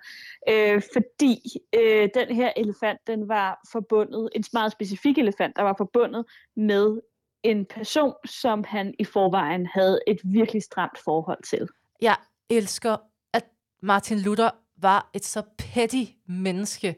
[0.50, 1.42] Øh, fordi
[1.76, 6.26] øh, den her elefant, den var forbundet, en meget specifik elefant, der var forbundet
[6.56, 7.02] med
[7.44, 11.68] en person, som han i forvejen havde et virkelig stramt forhold til.
[12.02, 12.16] jeg
[12.50, 12.98] elsker,
[13.34, 13.46] at
[13.82, 16.96] Martin Luther var et så petty menneske,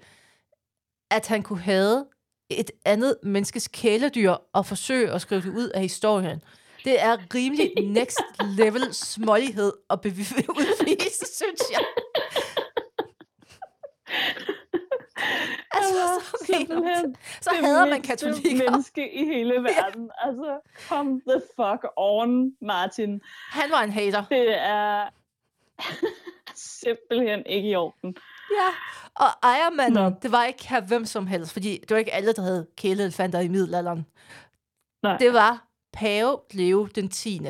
[1.12, 2.06] at han kunne have
[2.50, 6.42] et andet menneskes kæledyr og forsøge at skrive det ud af historien.
[6.86, 8.20] Det er rimelig next
[8.58, 11.86] level smålighed at bevi- udvise, synes jeg.
[15.72, 18.72] Altså, så, mener så hader man katolikker.
[18.72, 20.12] menneske i hele verden.
[20.18, 23.22] Altså, come the fuck on, Martin.
[23.52, 24.24] Han var en hater.
[24.30, 25.10] Det er
[26.84, 28.16] simpelthen ikke i orden.
[28.52, 28.70] Ja,
[29.16, 30.12] og ejermanden, Nå.
[30.22, 33.40] det var ikke her hvem som helst, fordi det var ikke alle, der havde kæleelefanter
[33.40, 34.06] i middelalderen.
[35.04, 35.18] Nej.
[35.18, 37.42] Det var pave Leo den 10.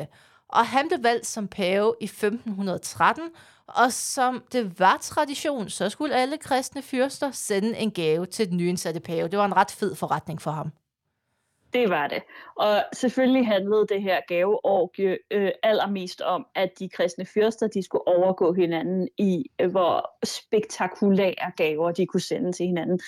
[0.48, 3.24] Og han blev valgt som pave i 1513,
[3.66, 8.56] og som det var tradition, så skulle alle kristne fyrster sende en gave til den
[8.56, 9.28] nyindsatte pave.
[9.28, 10.72] Det var en ret fed forretning for ham.
[11.72, 12.22] Det var det.
[12.56, 18.08] Og selvfølgelig handlede det her gaveorgie øh, allermest om, at de kristne fyrster de skulle
[18.08, 23.00] overgå hinanden i, øh, hvor spektakulære gaver de kunne sende til hinanden.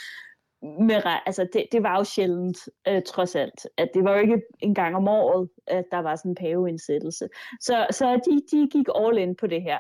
[0.63, 3.67] Med, altså det, det var jo sjældent, øh, trods alt.
[3.77, 7.29] At det var jo ikke en gang om året, at der var sådan en paveindsættelse.
[7.61, 9.79] Så, så de, de gik all in på det her.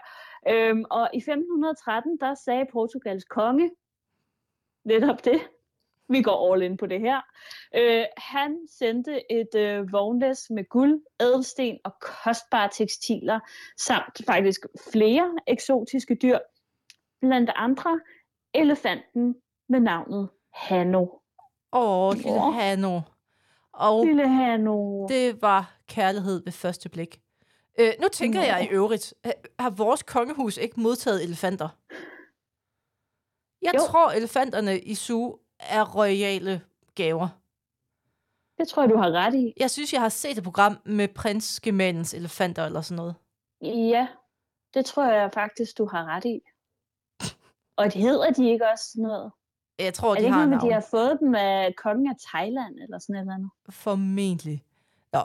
[0.49, 3.71] Øhm, og i 1513, der sagde Portugals konge
[4.85, 5.40] netop det.
[6.09, 7.21] Vi går all in på det her.
[7.75, 13.40] Øh, han sendte et øh, vognlæs med guld, ædelsten og kostbare tekstiler,
[13.79, 14.61] samt faktisk
[14.92, 16.38] flere eksotiske dyr,
[17.21, 18.01] blandt andre
[18.55, 19.35] elefanten
[19.68, 21.07] med navnet Hanno.
[21.73, 22.55] Åh, lille Åh.
[22.55, 23.01] Hanno.
[23.73, 25.07] Og Lille Hanno.
[25.09, 27.21] det var kærlighed ved første blik.
[27.81, 28.45] Øh, nu tænker Nå.
[28.47, 31.69] jeg i øvrigt, ha- har vores kongehus ikke modtaget elefanter?
[33.62, 33.81] Jeg Jo.
[33.87, 36.61] tror, elefanterne i Zoo er royale
[36.95, 37.29] gaver.
[38.59, 39.53] Det tror jeg, du har ret i.
[39.57, 43.15] Jeg synes, jeg har set et program med prinsgemalens elefanter eller sådan noget.
[43.62, 44.09] Ja,
[44.75, 46.41] det tror jeg faktisk, du har ret i.
[47.77, 49.33] Og det hedder de ikke også sådan noget?
[49.78, 52.14] Jeg tror, Er det de ikke har noget de har fået dem af kongen af
[52.28, 53.50] Thailand eller sådan et eller andet?
[53.70, 54.64] Formentlig.
[55.12, 55.20] Nå.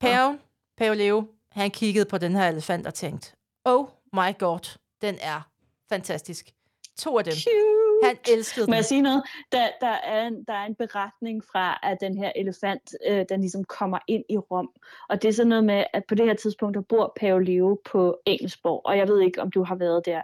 [0.00, 0.40] Paven,
[0.76, 3.32] Pave Leo, han kiggede på den her elefant og tænkte,
[3.64, 5.48] oh my god, den er
[5.88, 6.50] fantastisk.
[6.98, 7.32] To af dem.
[7.32, 7.87] Cute.
[8.04, 8.74] Han elskede Må den.
[8.74, 9.22] jeg sige noget?
[9.52, 13.40] Der, der, er en, der er en beretning fra, at den her elefant, øh, den
[13.40, 14.70] ligesom kommer ind i Rom.
[15.08, 17.80] Og det er sådan noget med, at på det her tidspunkt, der bor Pave Leo
[17.84, 18.82] på Engelsborg.
[18.84, 20.22] Og jeg ved ikke, om du har været der.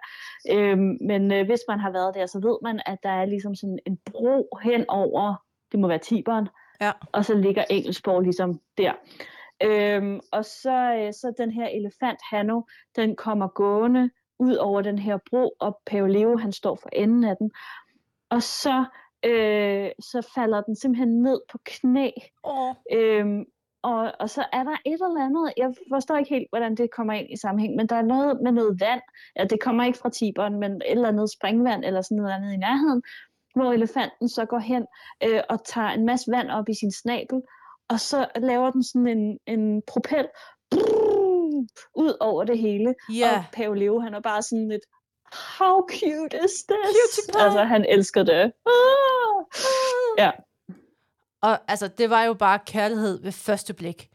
[0.51, 3.55] Øhm, men øh, hvis man har været der, så ved man, at der er ligesom
[3.55, 5.35] sådan en bro hen over,
[5.73, 6.49] det må være Tiberen.
[6.81, 6.93] Ja.
[7.13, 8.93] Og så ligger Engelsborg ligesom der.
[9.63, 12.63] Øhm, og så, øh, så den her elefant, Hanno,
[12.97, 17.25] den kommer gående ud over den her bro, og Pave Leo, han står for enden
[17.25, 17.51] af den.
[18.31, 18.85] Og så,
[19.25, 22.11] øh, så falder den simpelthen ned på knæ.
[22.44, 23.44] Åh, Øhm,
[23.83, 27.12] og, og så er der et eller andet, jeg forstår ikke helt, hvordan det kommer
[27.12, 29.01] ind i sammenhæng, men der er noget med noget vand.
[29.37, 32.53] Ja, det kommer ikke fra Tiberen, men et eller andet springvand eller sådan noget andet
[32.53, 33.03] i nærheden,
[33.55, 34.87] hvor elefanten så går hen
[35.25, 37.42] øh, og tager en masse vand op i sin snabel,
[37.88, 40.27] og så laver den sådan en, en propel
[40.70, 41.24] brrr,
[41.94, 42.94] ud over det hele.
[43.12, 43.38] ja.
[43.38, 44.83] Og Pave Leo, han er bare sådan lidt,
[45.59, 46.94] how cute is this?
[47.16, 47.42] Cutie pie.
[47.42, 48.53] Altså, han elsker det.
[48.66, 49.44] Ah!
[50.18, 50.31] Ja.
[51.42, 54.09] Og altså, det var jo bare kærlighed ved første blik.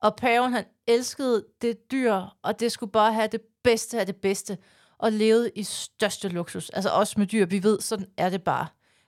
[0.00, 4.16] Og paven, han elskede det dyr, og det skulle bare have det bedste af det
[4.16, 4.58] bedste,
[4.98, 6.70] og levede i største luksus.
[6.70, 8.66] Altså også med dyr, vi ved, sådan er det bare.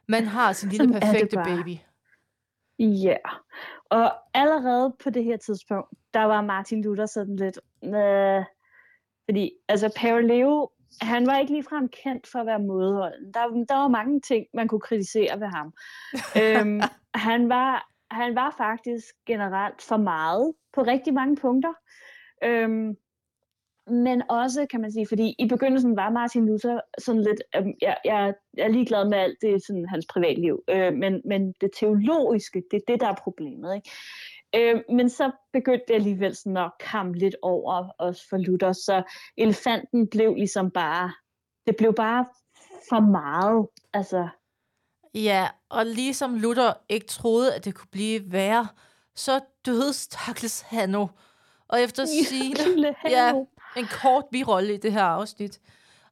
[0.09, 1.79] Man har sin lille er perfekte baby.
[2.79, 3.17] Ja,
[3.91, 8.45] og allerede på det her tidspunkt, der var Martin Luther sådan lidt, øh,
[9.25, 10.71] fordi altså Pave Leo,
[11.01, 13.35] han var ikke ligefrem kendt for at være modholden.
[13.35, 15.73] Der, der var mange ting, man kunne kritisere ved ham.
[16.43, 16.81] øhm,
[17.15, 21.73] han, var, han var faktisk generelt for meget på rigtig mange punkter.
[22.45, 22.97] Øhm,
[23.91, 27.97] men også, kan man sige, fordi i begyndelsen var Martin Luther sådan lidt, øhm, jeg,
[28.05, 32.63] jeg, jeg er ligeglad med alt det, sådan hans privatliv, øh, men, men det teologiske,
[32.71, 33.75] det er det, der er problemet.
[33.75, 33.91] Ikke?
[34.57, 39.03] Øh, men så begyndte det alligevel sådan at komme lidt over os for Luther, så
[39.37, 41.13] elefanten blev ligesom bare,
[41.67, 42.27] det blev bare
[42.89, 43.67] for meget.
[43.93, 44.29] Altså,
[45.17, 48.69] Ja, og ligesom Luther ikke troede, at det kunne blive værre,
[49.15, 51.07] så døde stakkels Hanno.
[51.69, 53.33] Og efter sine, ja.
[53.77, 55.61] En kort birolle i det her afsnit.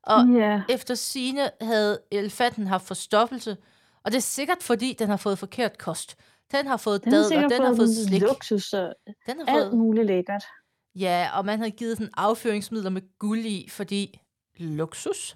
[0.03, 0.63] Og ja.
[0.69, 3.57] efter sine havde elefanten haft forstoppelse,
[4.05, 6.17] og det er sikkert fordi, den har fået forkert kost.
[6.53, 8.23] Den har fået Den dadler, sikkert den har fået slik.
[8.23, 8.95] luksus og
[9.27, 10.45] Den har alt fået, muligt lækkert.
[10.95, 14.21] ja, og man havde givet den afføringsmidler med guld i, fordi
[14.57, 15.35] luksus.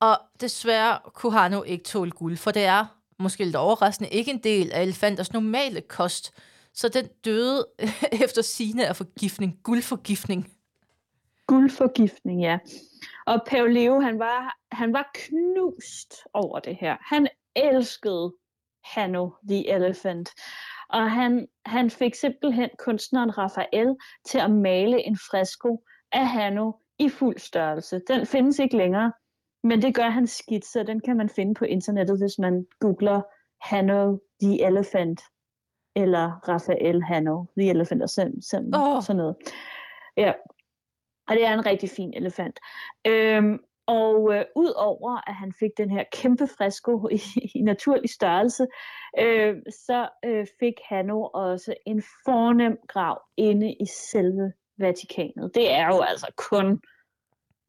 [0.00, 2.86] Og desværre kunne Hanno ikke tåle guld, for det er,
[3.18, 6.32] måske lidt overraskende, ikke en del af elefanters normale kost.
[6.74, 7.66] Så den døde
[8.24, 10.53] efter sine af forgiftning, guldforgiftning.
[11.64, 12.58] Guldforgiftning, ja.
[13.26, 16.96] Og Pave Leo, han var, han var knust over det her.
[17.00, 18.34] Han elskede
[18.84, 20.30] Hanno the Elephant.
[20.88, 23.96] Og han, han fik simpelthen kunstneren Raphael
[24.26, 28.00] til at male en fresko af Hanno i fuld størrelse.
[28.08, 29.12] Den findes ikke længere,
[29.62, 30.86] men det gør hans skitse.
[30.86, 33.22] Den kan man finde på internettet, hvis man googler
[33.60, 35.20] Hanno the Elephant
[35.96, 39.02] eller Raphael Hanno the Elephant og sådan, sådan, oh.
[39.02, 39.36] sådan noget.
[40.16, 40.32] Ja,
[41.28, 42.60] og det er en rigtig fin elefant.
[43.06, 47.20] Øhm, og øh, udover at han fik den her kæmpe fresko i,
[47.54, 48.66] i naturlig størrelse,
[49.18, 49.56] øh,
[49.86, 55.50] så øh, fik Hanno også en fornem grav inde i selve Vatikanet.
[55.54, 56.80] Det er jo altså kun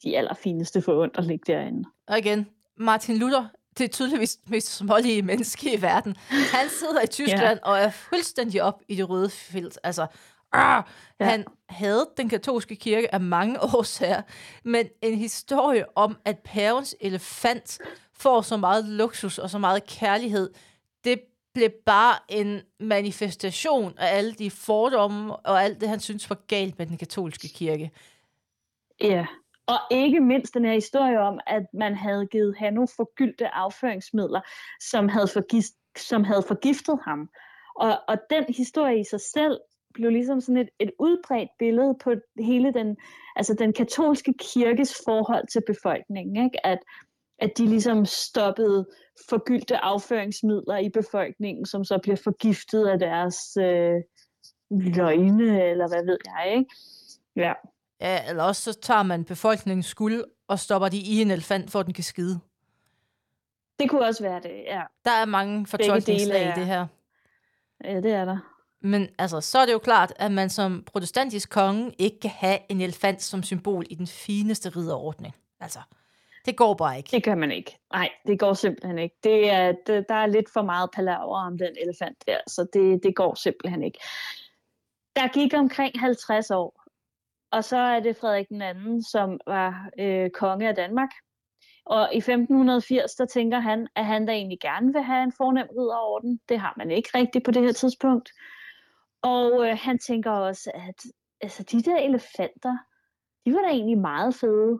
[0.03, 1.89] de allerfineste forund at ligge derinde.
[2.07, 6.15] Og igen, Martin Luther, det er tydeligvis mest smålige menneske i verden.
[6.29, 7.69] Han sidder i Tyskland ja.
[7.69, 9.79] og er fuldstændig op i det røde felt.
[9.83, 10.07] Altså,
[10.55, 10.83] ah,
[11.19, 11.25] ja.
[11.25, 14.21] han havde den katolske kirke af mange årsager,
[14.63, 17.79] men en historie om, at pavens elefant
[18.13, 20.49] får så meget luksus og så meget kærlighed,
[21.03, 21.21] det
[21.53, 26.77] blev bare en manifestation af alle de fordomme og alt det, han synes var galt
[26.77, 27.91] med den katolske kirke.
[29.01, 29.25] Ja,
[29.67, 34.41] og ikke mindst den her historie om, at man havde givet Hanno forgyldte afføringsmidler,
[34.79, 37.29] som havde, forgist, som havde forgiftet ham.
[37.75, 39.59] Og, og den historie i sig selv
[39.95, 42.97] blev ligesom sådan et, et udbredt billede på hele den,
[43.35, 46.45] altså den katolske kirkes forhold til befolkningen.
[46.45, 46.65] Ikke?
[46.65, 46.79] At,
[47.39, 48.85] at de ligesom stoppede
[49.29, 54.01] forgyldte afføringsmidler i befolkningen, som så bliver forgiftet af deres øh,
[54.71, 56.53] løgne, eller hvad ved jeg.
[56.57, 56.75] Ikke?
[57.35, 57.53] Ja.
[58.01, 61.79] Ja, eller også så tager man befolkningens skuld og stopper de i en elefant, for
[61.79, 62.39] at den kan skide.
[63.79, 64.81] Det kunne også være det, ja.
[65.05, 66.87] Der er mange fortolkningslag i det her.
[67.83, 68.54] Ja, det er der.
[68.81, 72.59] Men altså, så er det jo klart, at man som protestantisk konge ikke kan have
[72.69, 75.35] en elefant som symbol i den fineste ridderordning.
[75.59, 75.79] Altså,
[76.45, 77.09] det går bare ikke.
[77.11, 77.79] Det kan man ikke.
[77.93, 79.15] Nej, det går simpelthen ikke.
[79.23, 83.03] Det er, det, der er lidt for meget palaver om den elefant der, så det,
[83.03, 83.99] det går simpelthen ikke.
[85.15, 86.83] Der gik omkring 50 år,
[87.51, 91.09] og så er det Frederik den anden, som var øh, konge af Danmark.
[91.85, 95.67] Og i 1580, der tænker han, at han da egentlig gerne vil have en fornem
[95.71, 96.39] ridderorden.
[96.49, 98.29] Det har man ikke rigtigt på det her tidspunkt.
[99.21, 101.03] Og øh, han tænker også, at
[101.41, 102.77] altså, de der elefanter,
[103.45, 104.79] de var da egentlig meget fede.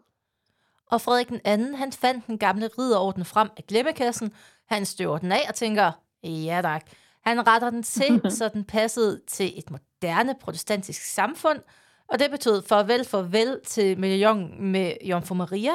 [0.91, 4.34] Og Frederik den anden, han fandt den gamle ridderorden frem af glemmekassen.
[4.65, 5.91] Han støver den af og tænker,
[6.24, 6.86] ja tak.
[7.21, 11.60] Han retter den til, så den passede til et moderne protestantisk samfund.
[12.08, 15.71] Og det betød farvel farvel til medaljon med Jomfru Maria.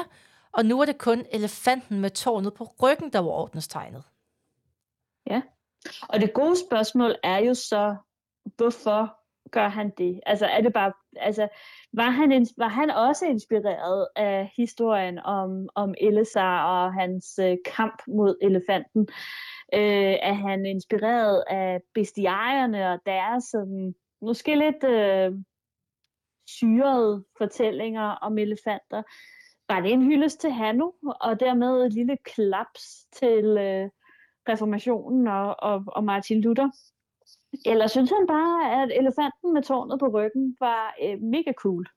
[0.51, 4.03] Og nu er det kun elefanten med tårnet på ryggen, der var ordenstegnet.
[6.09, 7.95] Og det gode spørgsmål er jo så,
[8.57, 10.19] hvorfor gør han det?
[10.25, 11.47] Altså er det bare, altså
[11.93, 18.01] var han, var han også inspireret af historien om, om Elisar og hans øh, kamp
[18.07, 19.07] mod elefanten?
[19.73, 25.33] Øh, er han inspireret af bestiarierne og deres sådan, måske lidt øh,
[26.47, 29.03] syrede fortællinger om elefanter?
[29.69, 33.89] Var det en hyldest til Hanno, og dermed et lille klaps til øh,
[34.49, 36.69] reformationen og, og, og Martin Luther?
[37.65, 41.87] Eller synes han bare, at elefanten med tårnet på ryggen var øh, mega cool?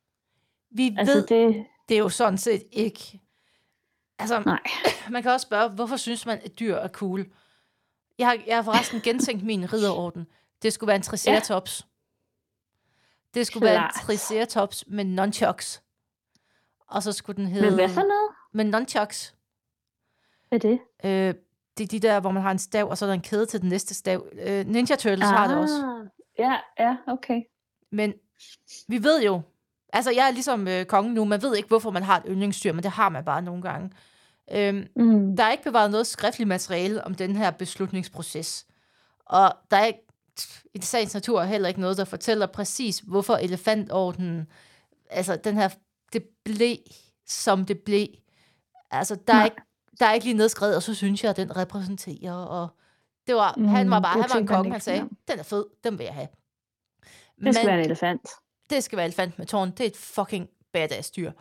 [0.70, 1.66] Vi Altså, ved, det...
[1.88, 1.94] det...
[1.94, 3.20] er jo sådan set ikke...
[4.18, 4.60] Altså, Nej.
[5.12, 7.26] man kan også spørge, hvorfor synes man, at dyr er cool?
[8.18, 10.26] Jeg har, jeg har forresten gentænkt min ridderorden.
[10.62, 11.80] Det skulle være en triceratops.
[11.80, 11.88] Ja.
[13.38, 13.94] Det skulle være en Klart.
[14.06, 15.82] triceratops med nunchucks.
[16.86, 17.74] Og så skulle den Men hedde...
[17.74, 18.30] hvad for noget?
[18.52, 19.34] Med nunchucks.
[20.48, 20.80] Hvad er det?
[21.04, 21.34] Øh,
[21.78, 23.46] det er de der, hvor man har en stav, og så er der en kæde
[23.46, 24.26] til den næste stav.
[24.32, 25.74] Øh, Ninja Turtles har det også.
[25.74, 26.06] Ah,
[26.38, 27.40] Ja, ja, okay.
[27.92, 28.12] Men
[28.88, 29.40] vi ved jo,
[29.92, 32.72] altså jeg er ligesom øh, kongen nu, man ved ikke, hvorfor man har et yndlingsdyr,
[32.72, 33.90] men det har man bare nogle gange.
[34.52, 35.37] Øhm, Mm.
[35.37, 38.66] der er ikke bevaret noget skriftligt materiale om den her beslutningsproces.
[39.26, 40.00] Og der er ikke,
[40.74, 44.46] i sagens natur heller ikke noget, der fortæller præcis, hvorfor elefantordenen,
[45.10, 45.68] altså den her,
[46.12, 46.76] det blev,
[47.26, 48.06] som det blev.
[48.90, 49.44] Altså, der er, Nej.
[49.44, 49.56] ikke,
[50.00, 52.68] der er ikke lige nedskrevet, og så synes jeg, at den repræsenterer, og
[53.26, 55.42] det var, mm, han var Mm, bare, han var en konge, han sagde, den er
[55.42, 56.28] fed, den vil jeg have.
[57.44, 58.28] Det skal være en elefant.
[58.70, 59.70] det skal være elefant med tårn.
[59.70, 61.33] Det er et fucking badass dyr.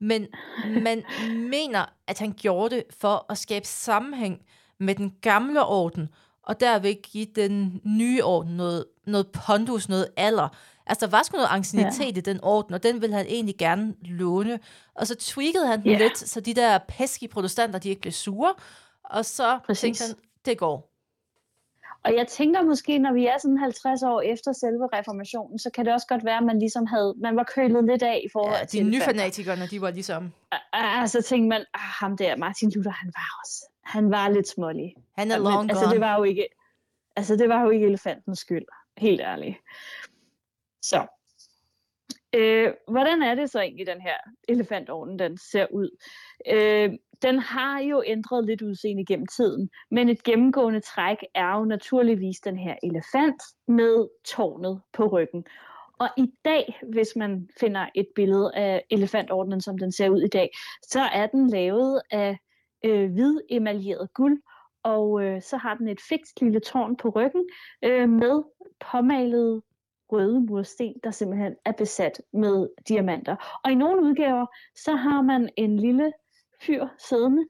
[0.00, 0.26] Men
[0.84, 4.40] man mener, at han gjorde det for at skabe sammenhæng
[4.80, 6.08] med den gamle orden,
[6.42, 10.48] og derved give den nye orden noget, noget pondus, noget alder.
[10.86, 12.18] Altså, der var sgu noget ancienitet ja.
[12.18, 14.60] i den orden, og den ville han egentlig gerne låne.
[14.94, 15.98] Og så tweakede han den Ja.
[15.98, 18.54] lidt, så de der peske protestanter, de ikke blev sure.
[19.04, 19.80] Og så Præcis.
[19.80, 20.14] tænkte han,
[20.44, 20.90] det går.
[22.04, 25.84] Og jeg tænker måske, når vi er sådan 50 år efter selve reformationen, så kan
[25.84, 28.54] det også godt være, at man ligesom havde, man var kølet lidt af i forhold
[28.58, 29.20] Ja, til de nye elefanter.
[29.20, 30.32] fanatikerne, de var ligesom,
[30.72, 34.48] Ah, så tænkte man, ah, ham der, Martin Luther, han var også, han var lidt
[34.48, 34.94] smålig.
[35.18, 35.92] han er Men, long altså, gone.
[35.94, 36.46] det var jo ikke,
[37.16, 38.64] altså, det var jo ikke elefantens skyld,
[38.98, 39.56] helt ærligt.
[40.82, 41.06] Så,
[42.34, 44.16] øh, hvordan er det så egentlig, den her
[44.48, 45.96] elefantorden, den ser ud?
[46.48, 46.90] Øh,
[47.22, 52.40] den har jo ændret lidt udseende gennem tiden, men et gennemgående træk er jo naturligvis
[52.40, 55.44] den her elefant med tårnet på ryggen.
[55.98, 60.28] Og i dag, hvis man finder et billede af elefantordenen, som den ser ud i
[60.28, 60.50] dag,
[60.82, 62.38] så er den lavet af
[62.84, 64.42] øh, hvid emaljeret guld,
[64.82, 67.48] og øh, så har den et fikst lille tårn på ryggen
[67.84, 68.42] øh, med
[68.90, 69.62] påmalede
[70.12, 73.60] røde mursten, der simpelthen er besat med diamanter.
[73.64, 74.46] Og i nogle udgaver,
[74.76, 76.12] så har man en lille
[76.66, 77.42] fyr siddende.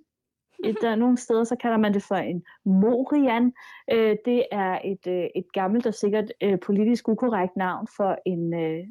[0.82, 3.52] Der er nogle steder, så kalder man det for en morian.
[3.92, 8.54] Øh, det er et, øh, et gammelt og sikkert øh, politisk ukorrekt navn for en,
[8.54, 8.84] øh,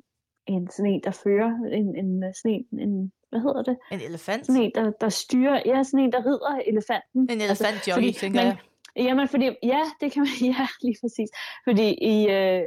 [0.47, 3.77] en sådan en, der fører en, en, øh, sådan en, en hvad hedder det?
[3.91, 4.45] En elefant?
[4.45, 7.21] Sådan en, der, der styrer, ja, sådan en, der rider elefanten.
[7.31, 8.57] En elefantjockey, fordi tænker man- jeg.
[8.99, 11.29] Jamen, fordi, ja, det kan man, ja, lige præcis.
[11.67, 12.63] Fordi i, øh,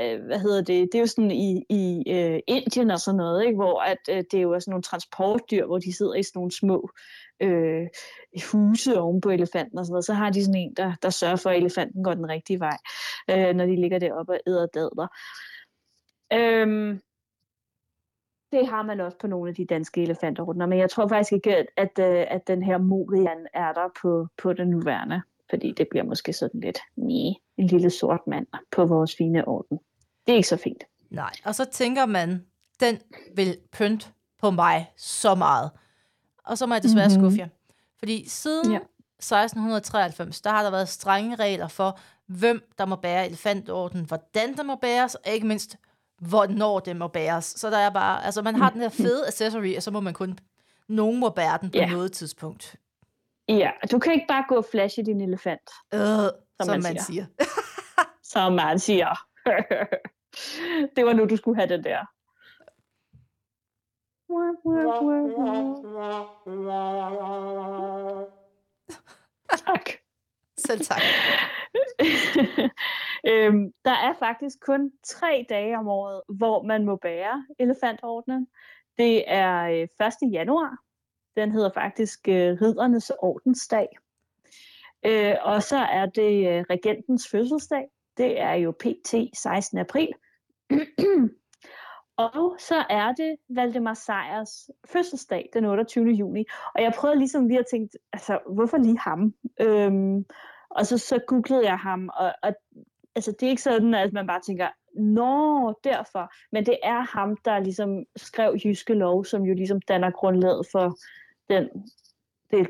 [0.00, 3.44] øh, hvad hedder det, det er jo sådan i, i øh, Indien og sådan noget,
[3.44, 3.56] ikke?
[3.56, 6.52] hvor at, øh, det er jo sådan nogle transportdyr, hvor de sidder i sådan nogle
[6.52, 6.90] små
[7.40, 7.86] øh,
[8.52, 10.04] huse oven på elefanten og sådan noget.
[10.04, 12.78] Så har de sådan en, der, der sørger for, at elefanten går den rigtige vej,
[13.30, 15.06] øh, når de ligger deroppe og æder dadler.
[16.32, 17.00] Øhm,
[18.52, 21.56] det har man også på nogle af de danske elefanterrunder, men jeg tror faktisk ikke,
[21.56, 25.86] at, at, øh, at den her Morian er der på, på den nuværende, fordi det
[25.90, 29.78] bliver måske sådan lidt, nej, en lille sort mand på vores fine orden.
[30.26, 30.84] Det er ikke så fint.
[31.10, 32.46] Nej, og så tænker man,
[32.80, 32.98] den
[33.36, 34.06] vil pynte
[34.40, 35.70] på mig så meget.
[36.44, 37.14] Og så må jeg desværre Mhm.
[37.16, 37.30] mm-hmm.
[37.30, 37.48] skuffe jer.
[37.98, 38.72] Fordi siden Ja.
[38.72, 38.78] ja.
[39.18, 44.62] 1693, der har der været strenge regler for, hvem der må bære elefantorden, hvordan der
[44.62, 45.76] må bæres, og ikke mindst,
[46.20, 47.44] hvornår det må bæres.
[47.44, 50.14] Så der er bare, altså man har den her fede accessory, og så må man
[50.14, 50.38] kun,
[50.88, 51.86] nogen må bære den på Ja.
[51.90, 52.76] noget tidspunkt.
[53.58, 57.00] Ja, du kan ikke bare gå og flashe din elefant, Øh, som, man man, siger.
[57.00, 57.26] siger.
[58.32, 59.14] som man siger.
[60.96, 62.06] det var nu, du skulle have den der.
[69.66, 69.90] Tak.
[70.58, 71.02] Selv tak.
[73.30, 78.48] øhm, der er faktisk kun tre dage om året, hvor man må bære elefantordnen.
[78.98, 79.62] Det er
[80.00, 80.32] øh, 1.
[80.32, 80.76] januar.
[81.36, 83.88] Den hedder faktisk øh, Riddernes Ordensdag.
[85.06, 87.88] Øh, og så er det øh, regentens fødselsdag.
[88.16, 89.78] Det er jo PT 16.
[89.78, 90.08] april.
[92.16, 96.10] og så er det Valdemar Sejers fødselsdag den 28.
[96.10, 96.44] juni.
[96.74, 99.34] Og jeg prøvede ligesom lige at tænke, altså, hvorfor lige ham?
[99.60, 100.24] Øhm,
[100.70, 102.54] og så, så googlede jeg ham, og, og
[103.14, 106.32] altså, det er ikke sådan, at man bare tænker, nå, derfor.
[106.52, 110.96] Men det er ham, der ligesom skrev Jyske Lov, som jo ligesom danner grundlaget for
[111.48, 111.68] den,
[112.50, 112.68] det,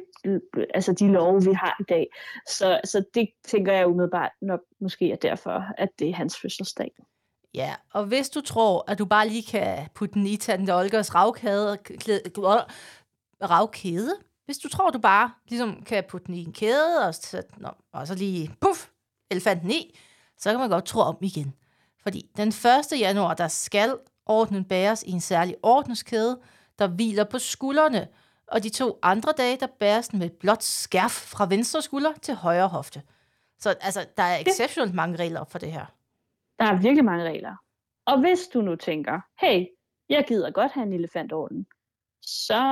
[0.74, 2.06] altså de love, vi har i dag.
[2.48, 6.92] Så, så det tænker jeg umiddelbart nok måske er derfor, at det er hans fødselsdag.
[7.54, 11.14] Ja, og hvis du tror, at du bare lige kan putte den i Tante Olgers
[11.14, 11.78] ravkæde,
[13.42, 14.14] ravkæde,
[14.44, 17.68] hvis du tror, du bare ligesom kan putte den i en kæde, og, så, nå,
[17.92, 18.88] og så lige, puff,
[19.30, 19.98] elefanten i,
[20.38, 21.54] så kan man godt tro om igen.
[22.02, 23.00] Fordi den 1.
[23.00, 23.96] januar, der skal
[24.26, 26.40] ordnen bæres i en særlig ordenskæde,
[26.78, 28.08] der hviler på skuldrene,
[28.52, 32.12] og de to andre dage, der bæres den med et blåt skærf fra venstre skulder
[32.12, 33.02] til højre hofte.
[33.58, 35.86] Så altså, der er exceptionelt mange regler for det her.
[36.58, 37.56] Der er virkelig mange regler.
[38.06, 39.66] Og hvis du nu tænker, hey,
[40.08, 41.66] jeg gider godt have en elefantorden,
[42.22, 42.62] så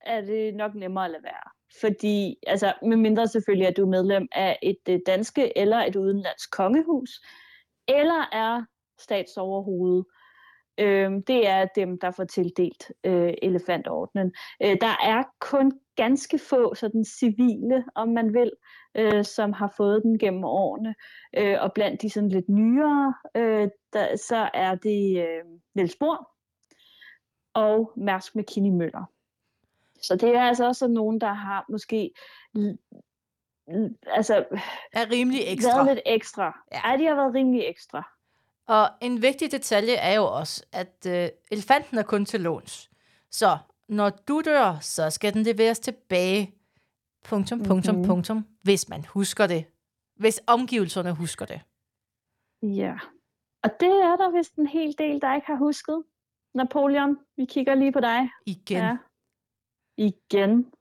[0.00, 1.50] er det nok nemmere at lade være.
[1.80, 5.96] Fordi, altså, med mindre selvfølgelig, at du er medlem af et øh, danske eller et
[5.96, 7.10] udenlandsk kongehus,
[7.88, 8.64] eller er
[8.98, 10.04] statsoverhoved.
[10.78, 14.32] Øhm, det er dem, der får tildelt øh, elefantordnen.
[14.62, 18.50] Øh, der er kun ganske få sådan civile, om man vil,
[18.94, 20.94] øh, som har fået den gennem årene.
[21.36, 26.30] Øh, og blandt de sådan lidt nyere, øh, der, så er det øh, Niels Bohr
[27.54, 29.04] og Mærsk McKinney Møller.
[30.02, 32.10] Så det er altså også nogen, der har måske
[34.06, 34.44] altså,
[34.92, 35.84] er rimelig ekstra.
[35.84, 36.64] været lidt ekstra.
[36.72, 36.90] Ja.
[36.90, 38.15] ja, de har været rimelig ekstra.
[38.66, 42.90] Og en vigtig detalje er jo også, at øh, elefanten er kun til låns.
[43.30, 43.58] Så
[43.88, 46.54] når du dør, så skal den leveres tilbage.
[47.24, 48.08] Punktum, punktum, mm-hmm.
[48.08, 48.46] punktum.
[48.62, 49.64] Hvis man husker det.
[50.16, 51.60] Hvis omgivelserne husker det.
[52.62, 52.94] Ja.
[53.62, 56.02] Og det er der vist en hel del, der ikke har husket.
[56.54, 58.30] Napoleon, vi kigger lige på dig.
[58.46, 58.78] Igen.
[58.78, 58.96] Ja.
[59.96, 60.72] Igen.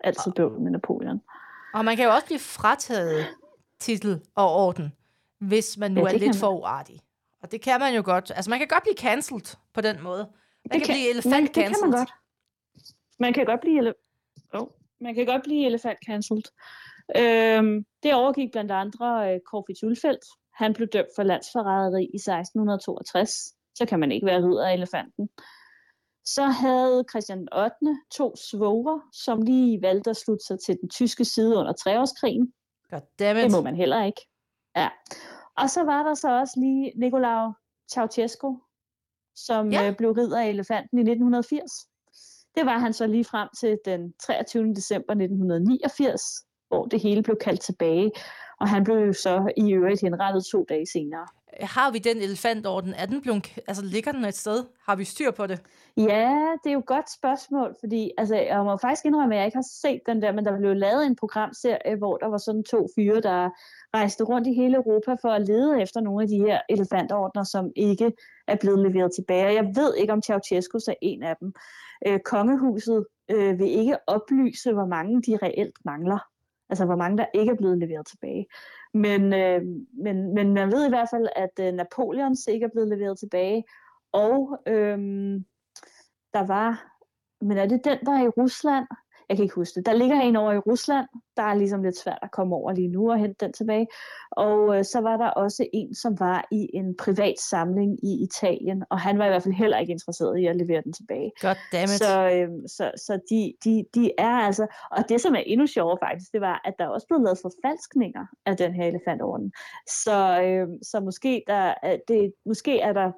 [0.00, 1.20] Altid bøvl med Napoleon.
[1.74, 3.26] Og man kan jo også blive frataget
[3.78, 4.92] titel og orden,
[5.38, 7.00] hvis man nu ja, er lidt for uartig.
[7.44, 8.32] Og det kan man jo godt.
[8.36, 10.22] Altså, man kan godt blive cancelled på den måde.
[10.24, 10.28] Man
[10.64, 11.68] det kan, kan blive elefant man, cancelled.
[11.68, 12.12] Det kan man godt.
[13.18, 14.00] Man kan godt blive, ele-
[14.54, 14.68] oh,
[15.00, 16.46] man kan godt blive elefant cancelled.
[17.16, 20.24] Øhm, det overgik blandt andre øh, Corfitz Ulfeldt.
[20.54, 23.30] Han blev dømt for landsforræderi i 1662.
[23.74, 25.28] Så kan man ikke være ridder af elefanten.
[26.24, 27.74] Så havde Christian 8.
[28.18, 32.52] to svoger, som lige valgte at slutte sig til den tyske side under treårskrigen.
[32.90, 33.44] Goddammit.
[33.44, 34.20] Det må man heller ikke.
[34.76, 34.88] Ja.
[35.56, 37.52] Og så var der så også lige Nicolau
[37.92, 38.58] Ceausescu,
[39.36, 39.88] som ja.
[39.88, 41.72] øh, blev ridder af elefanten i 1980.
[42.54, 44.74] Det var han så lige frem til den 23.
[44.74, 46.22] december 1989,
[46.68, 48.12] hvor det hele blev kaldt tilbage.
[48.60, 51.26] Og han blev så i øvrigt henrettet to dage senere.
[51.60, 52.94] Har vi den elefantorden?
[52.94, 54.64] Er den blevet, altså, ligger den et sted?
[54.86, 55.60] Har vi styr på det?
[55.96, 59.46] Ja, det er jo et godt spørgsmål, fordi altså, jeg må faktisk indrømme, at jeg
[59.46, 62.64] ikke har set den der, men der blev lavet en programserie, hvor der var sådan
[62.64, 63.50] to fyre, der
[63.94, 67.70] rejste rundt i hele Europa for at lede efter nogle af de her elefantordner, som
[67.76, 68.12] ikke
[68.48, 69.54] er blevet leveret tilbage.
[69.54, 71.52] Jeg ved ikke, om Ceausescu er en af dem.
[72.06, 76.33] Øh, kongehuset øh, vil ikke oplyse, hvor mange de reelt mangler.
[76.70, 78.46] Altså, hvor mange der ikke er blevet leveret tilbage.
[78.94, 79.62] Men, øh,
[79.92, 83.64] men, men man ved i hvert fald, at øh, Napoleons ikke er blevet leveret tilbage,
[84.12, 84.98] og øh,
[86.34, 86.96] der var,
[87.40, 88.86] men er det den, der er i Rusland?
[89.28, 89.86] Jeg kan ikke huske det.
[89.86, 91.06] Der ligger en over i Rusland,
[91.36, 93.86] der er ligesom lidt svært at komme over lige nu og hente den tilbage.
[94.30, 98.84] Og øh, så var der også en, som var i en privat samling i Italien,
[98.90, 101.32] og han var i hvert fald heller ikke interesseret i at levere den tilbage.
[101.40, 101.98] Goddammit.
[102.04, 105.98] Så, øh, så, så de, de, de er altså, og det som er endnu sjovere
[106.02, 109.52] faktisk, det var, at der også blev lavet forfalskninger af den her elefantorden.
[110.04, 111.74] Så, øh, så måske, der,
[112.08, 113.12] det, måske er der,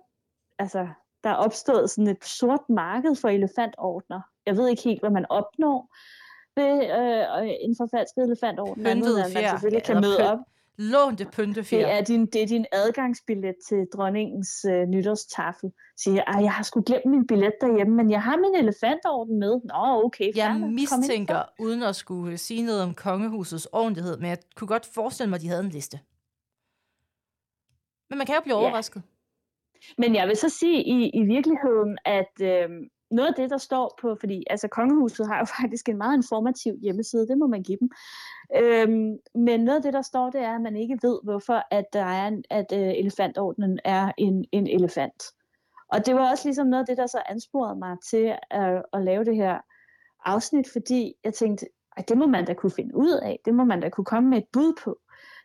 [0.59, 0.87] altså,
[1.25, 4.21] der er opstået sådan et sort marked for elefantordner.
[4.47, 5.95] Jeg ved ikke helt, hvad man opnår
[6.57, 8.85] ved øh, en forfalsket elefantorden.
[8.85, 10.39] Pyntet at man selvfølgelig kan møde op.
[10.79, 11.87] Lånte pyntefjer.
[11.87, 15.73] Det er din, det er din adgangsbillet til dronningens øh, nytårstafel.
[15.97, 19.61] Siger, at jeg har sgu glemt min billet derhjemme, men jeg har min elefantorden med.
[19.65, 20.33] Nå, okay.
[20.37, 20.75] Jeg færdig.
[20.75, 25.37] mistænker, uden at skulle sige noget om kongehusets ordentlighed, men jeg kunne godt forestille mig,
[25.37, 26.01] at de havde en liste.
[28.11, 28.81] Men man kan jo blive ja.
[29.99, 32.69] Men jeg vil så sige i, i virkeligheden, at øh,
[33.11, 36.75] noget af det, der står på, fordi altså kongehuset har jo faktisk en meget informativ
[36.83, 37.91] hjemmeside, det må man give dem.
[38.57, 41.85] Øhm, men noget af det, der står, det er, at man ikke ved, hvorfor at
[41.93, 45.23] der er en, at øh, elefantordnen er en, en elefant.
[45.93, 49.03] Og det var også ligesom noget af det, der så ansporede mig til at, at
[49.03, 49.59] lave det her
[50.25, 51.67] afsnit, fordi jeg tænkte,
[51.97, 54.31] at det må man da kunne finde ud af, det må man da kunne komme
[54.31, 54.99] med et bud på.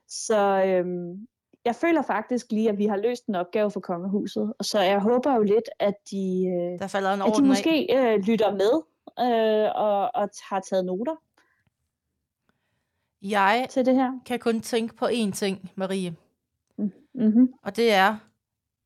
[0.08, 1.28] Så øhm,
[1.66, 4.54] jeg føler faktisk lige, at vi har løst en opgave for kongehuset.
[4.60, 7.98] Og så jeg håber jo lidt, at de, øh, Der falder en at de måske
[7.98, 8.74] øh, lytter med
[9.20, 11.16] øh, og, og har taget noter.
[13.22, 14.12] Jeg til det her.
[14.26, 16.16] kan kun tænke på én ting, Marie.
[17.14, 17.54] Mm-hmm.
[17.64, 18.18] Og det er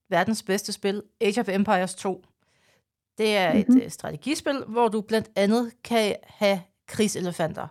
[0.10, 2.24] verdens bedste spil, Age of Empires 2.
[3.18, 3.78] Det er mm-hmm.
[3.78, 7.68] et uh, strategispil, hvor du blandt andet kan have krigselefanter.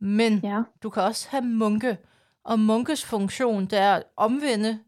[0.00, 0.62] Men ja.
[0.82, 1.98] du kan også have munke,
[2.44, 4.80] og munkes funktion, det er at omvende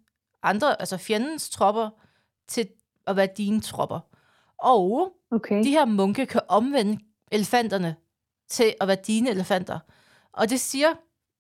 [0.42, 1.90] andre, altså fjendens tropper,
[2.48, 2.68] til
[3.06, 4.00] at være dine tropper.
[4.58, 5.64] Og okay.
[5.64, 6.98] de her munke kan omvende
[7.32, 7.96] elefanterne
[8.48, 9.78] til at være dine elefanter.
[10.32, 10.94] Og det siger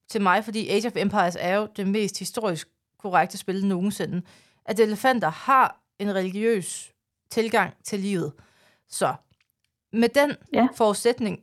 [0.08, 4.22] til mig, fordi Age of Empires er jo det mest historisk korrekte spil nogensinde,
[4.64, 6.92] at elefanter har en religiøs
[7.30, 8.32] tilgang til livet.
[8.88, 9.14] Så
[9.92, 10.68] med den Ja.
[10.74, 11.40] forudsætning,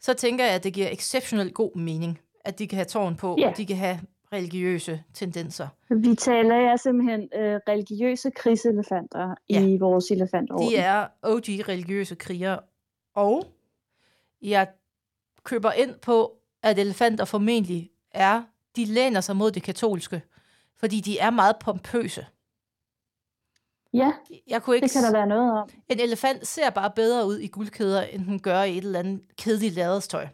[0.00, 3.36] så tænker jeg, at det giver exceptionelt god mening, at de kan have tårn på,
[3.38, 3.48] Ja.
[3.50, 4.00] og de kan have
[4.32, 5.68] religiøse tendenser.
[5.90, 9.66] Vi taler ja simpelthen øh, religiøse krigselefanter Ja.
[9.66, 10.68] i vores elefantorden.
[10.68, 12.60] De er OG religiøse krigere,
[13.14, 13.44] og
[14.42, 14.68] jeg
[15.44, 16.32] køber ind på,
[16.62, 18.42] at elefanter formentlig er,
[18.76, 20.22] de læner sig mod det katolske,
[20.76, 22.26] fordi de er meget pompøse.
[23.92, 24.12] Ja,
[24.46, 25.68] Jeg kunne ikke det kan der være noget om.
[25.88, 29.20] En elefant ser bare bedre ud i guldkæder, end den gør i et eller andet
[29.38, 30.26] kedeligt lærredstøj.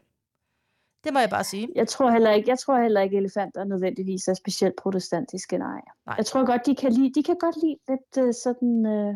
[1.05, 1.69] Det må jeg bare sige.
[1.75, 5.81] Jeg tror heller ikke, jeg tror heller ikke elefanter nødvendigvis er specielt protestantiske, nej.
[6.07, 6.15] Nej.
[6.19, 9.15] Jeg tror godt, de kan lide, de kan godt lide lidt uh, sådan, uh,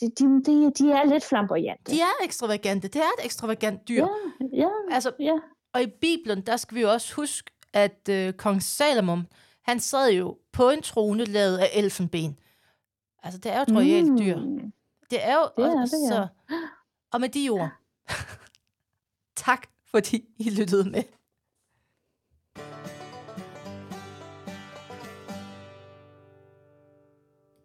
[0.00, 1.92] de, de, de, de er lidt flamboyante.
[1.92, 2.88] De er ekstravagante.
[2.88, 4.06] Det er et ekstravagant dyr.
[4.06, 4.08] Ja,
[4.56, 5.34] ja, Altså, ja.
[5.72, 9.26] og i Bibelen, der skal vi jo også huske, at øh, kong Salomon,
[9.62, 12.38] han sad jo på en trone lavet af elfenben.
[13.22, 14.36] Altså, det er jo et royalt dyr.
[14.36, 14.72] Mm.
[15.10, 16.26] Det er jo Det er også, det, ja.
[17.12, 17.70] Og med de ord,
[19.46, 21.02] tak fordi I lyttede med.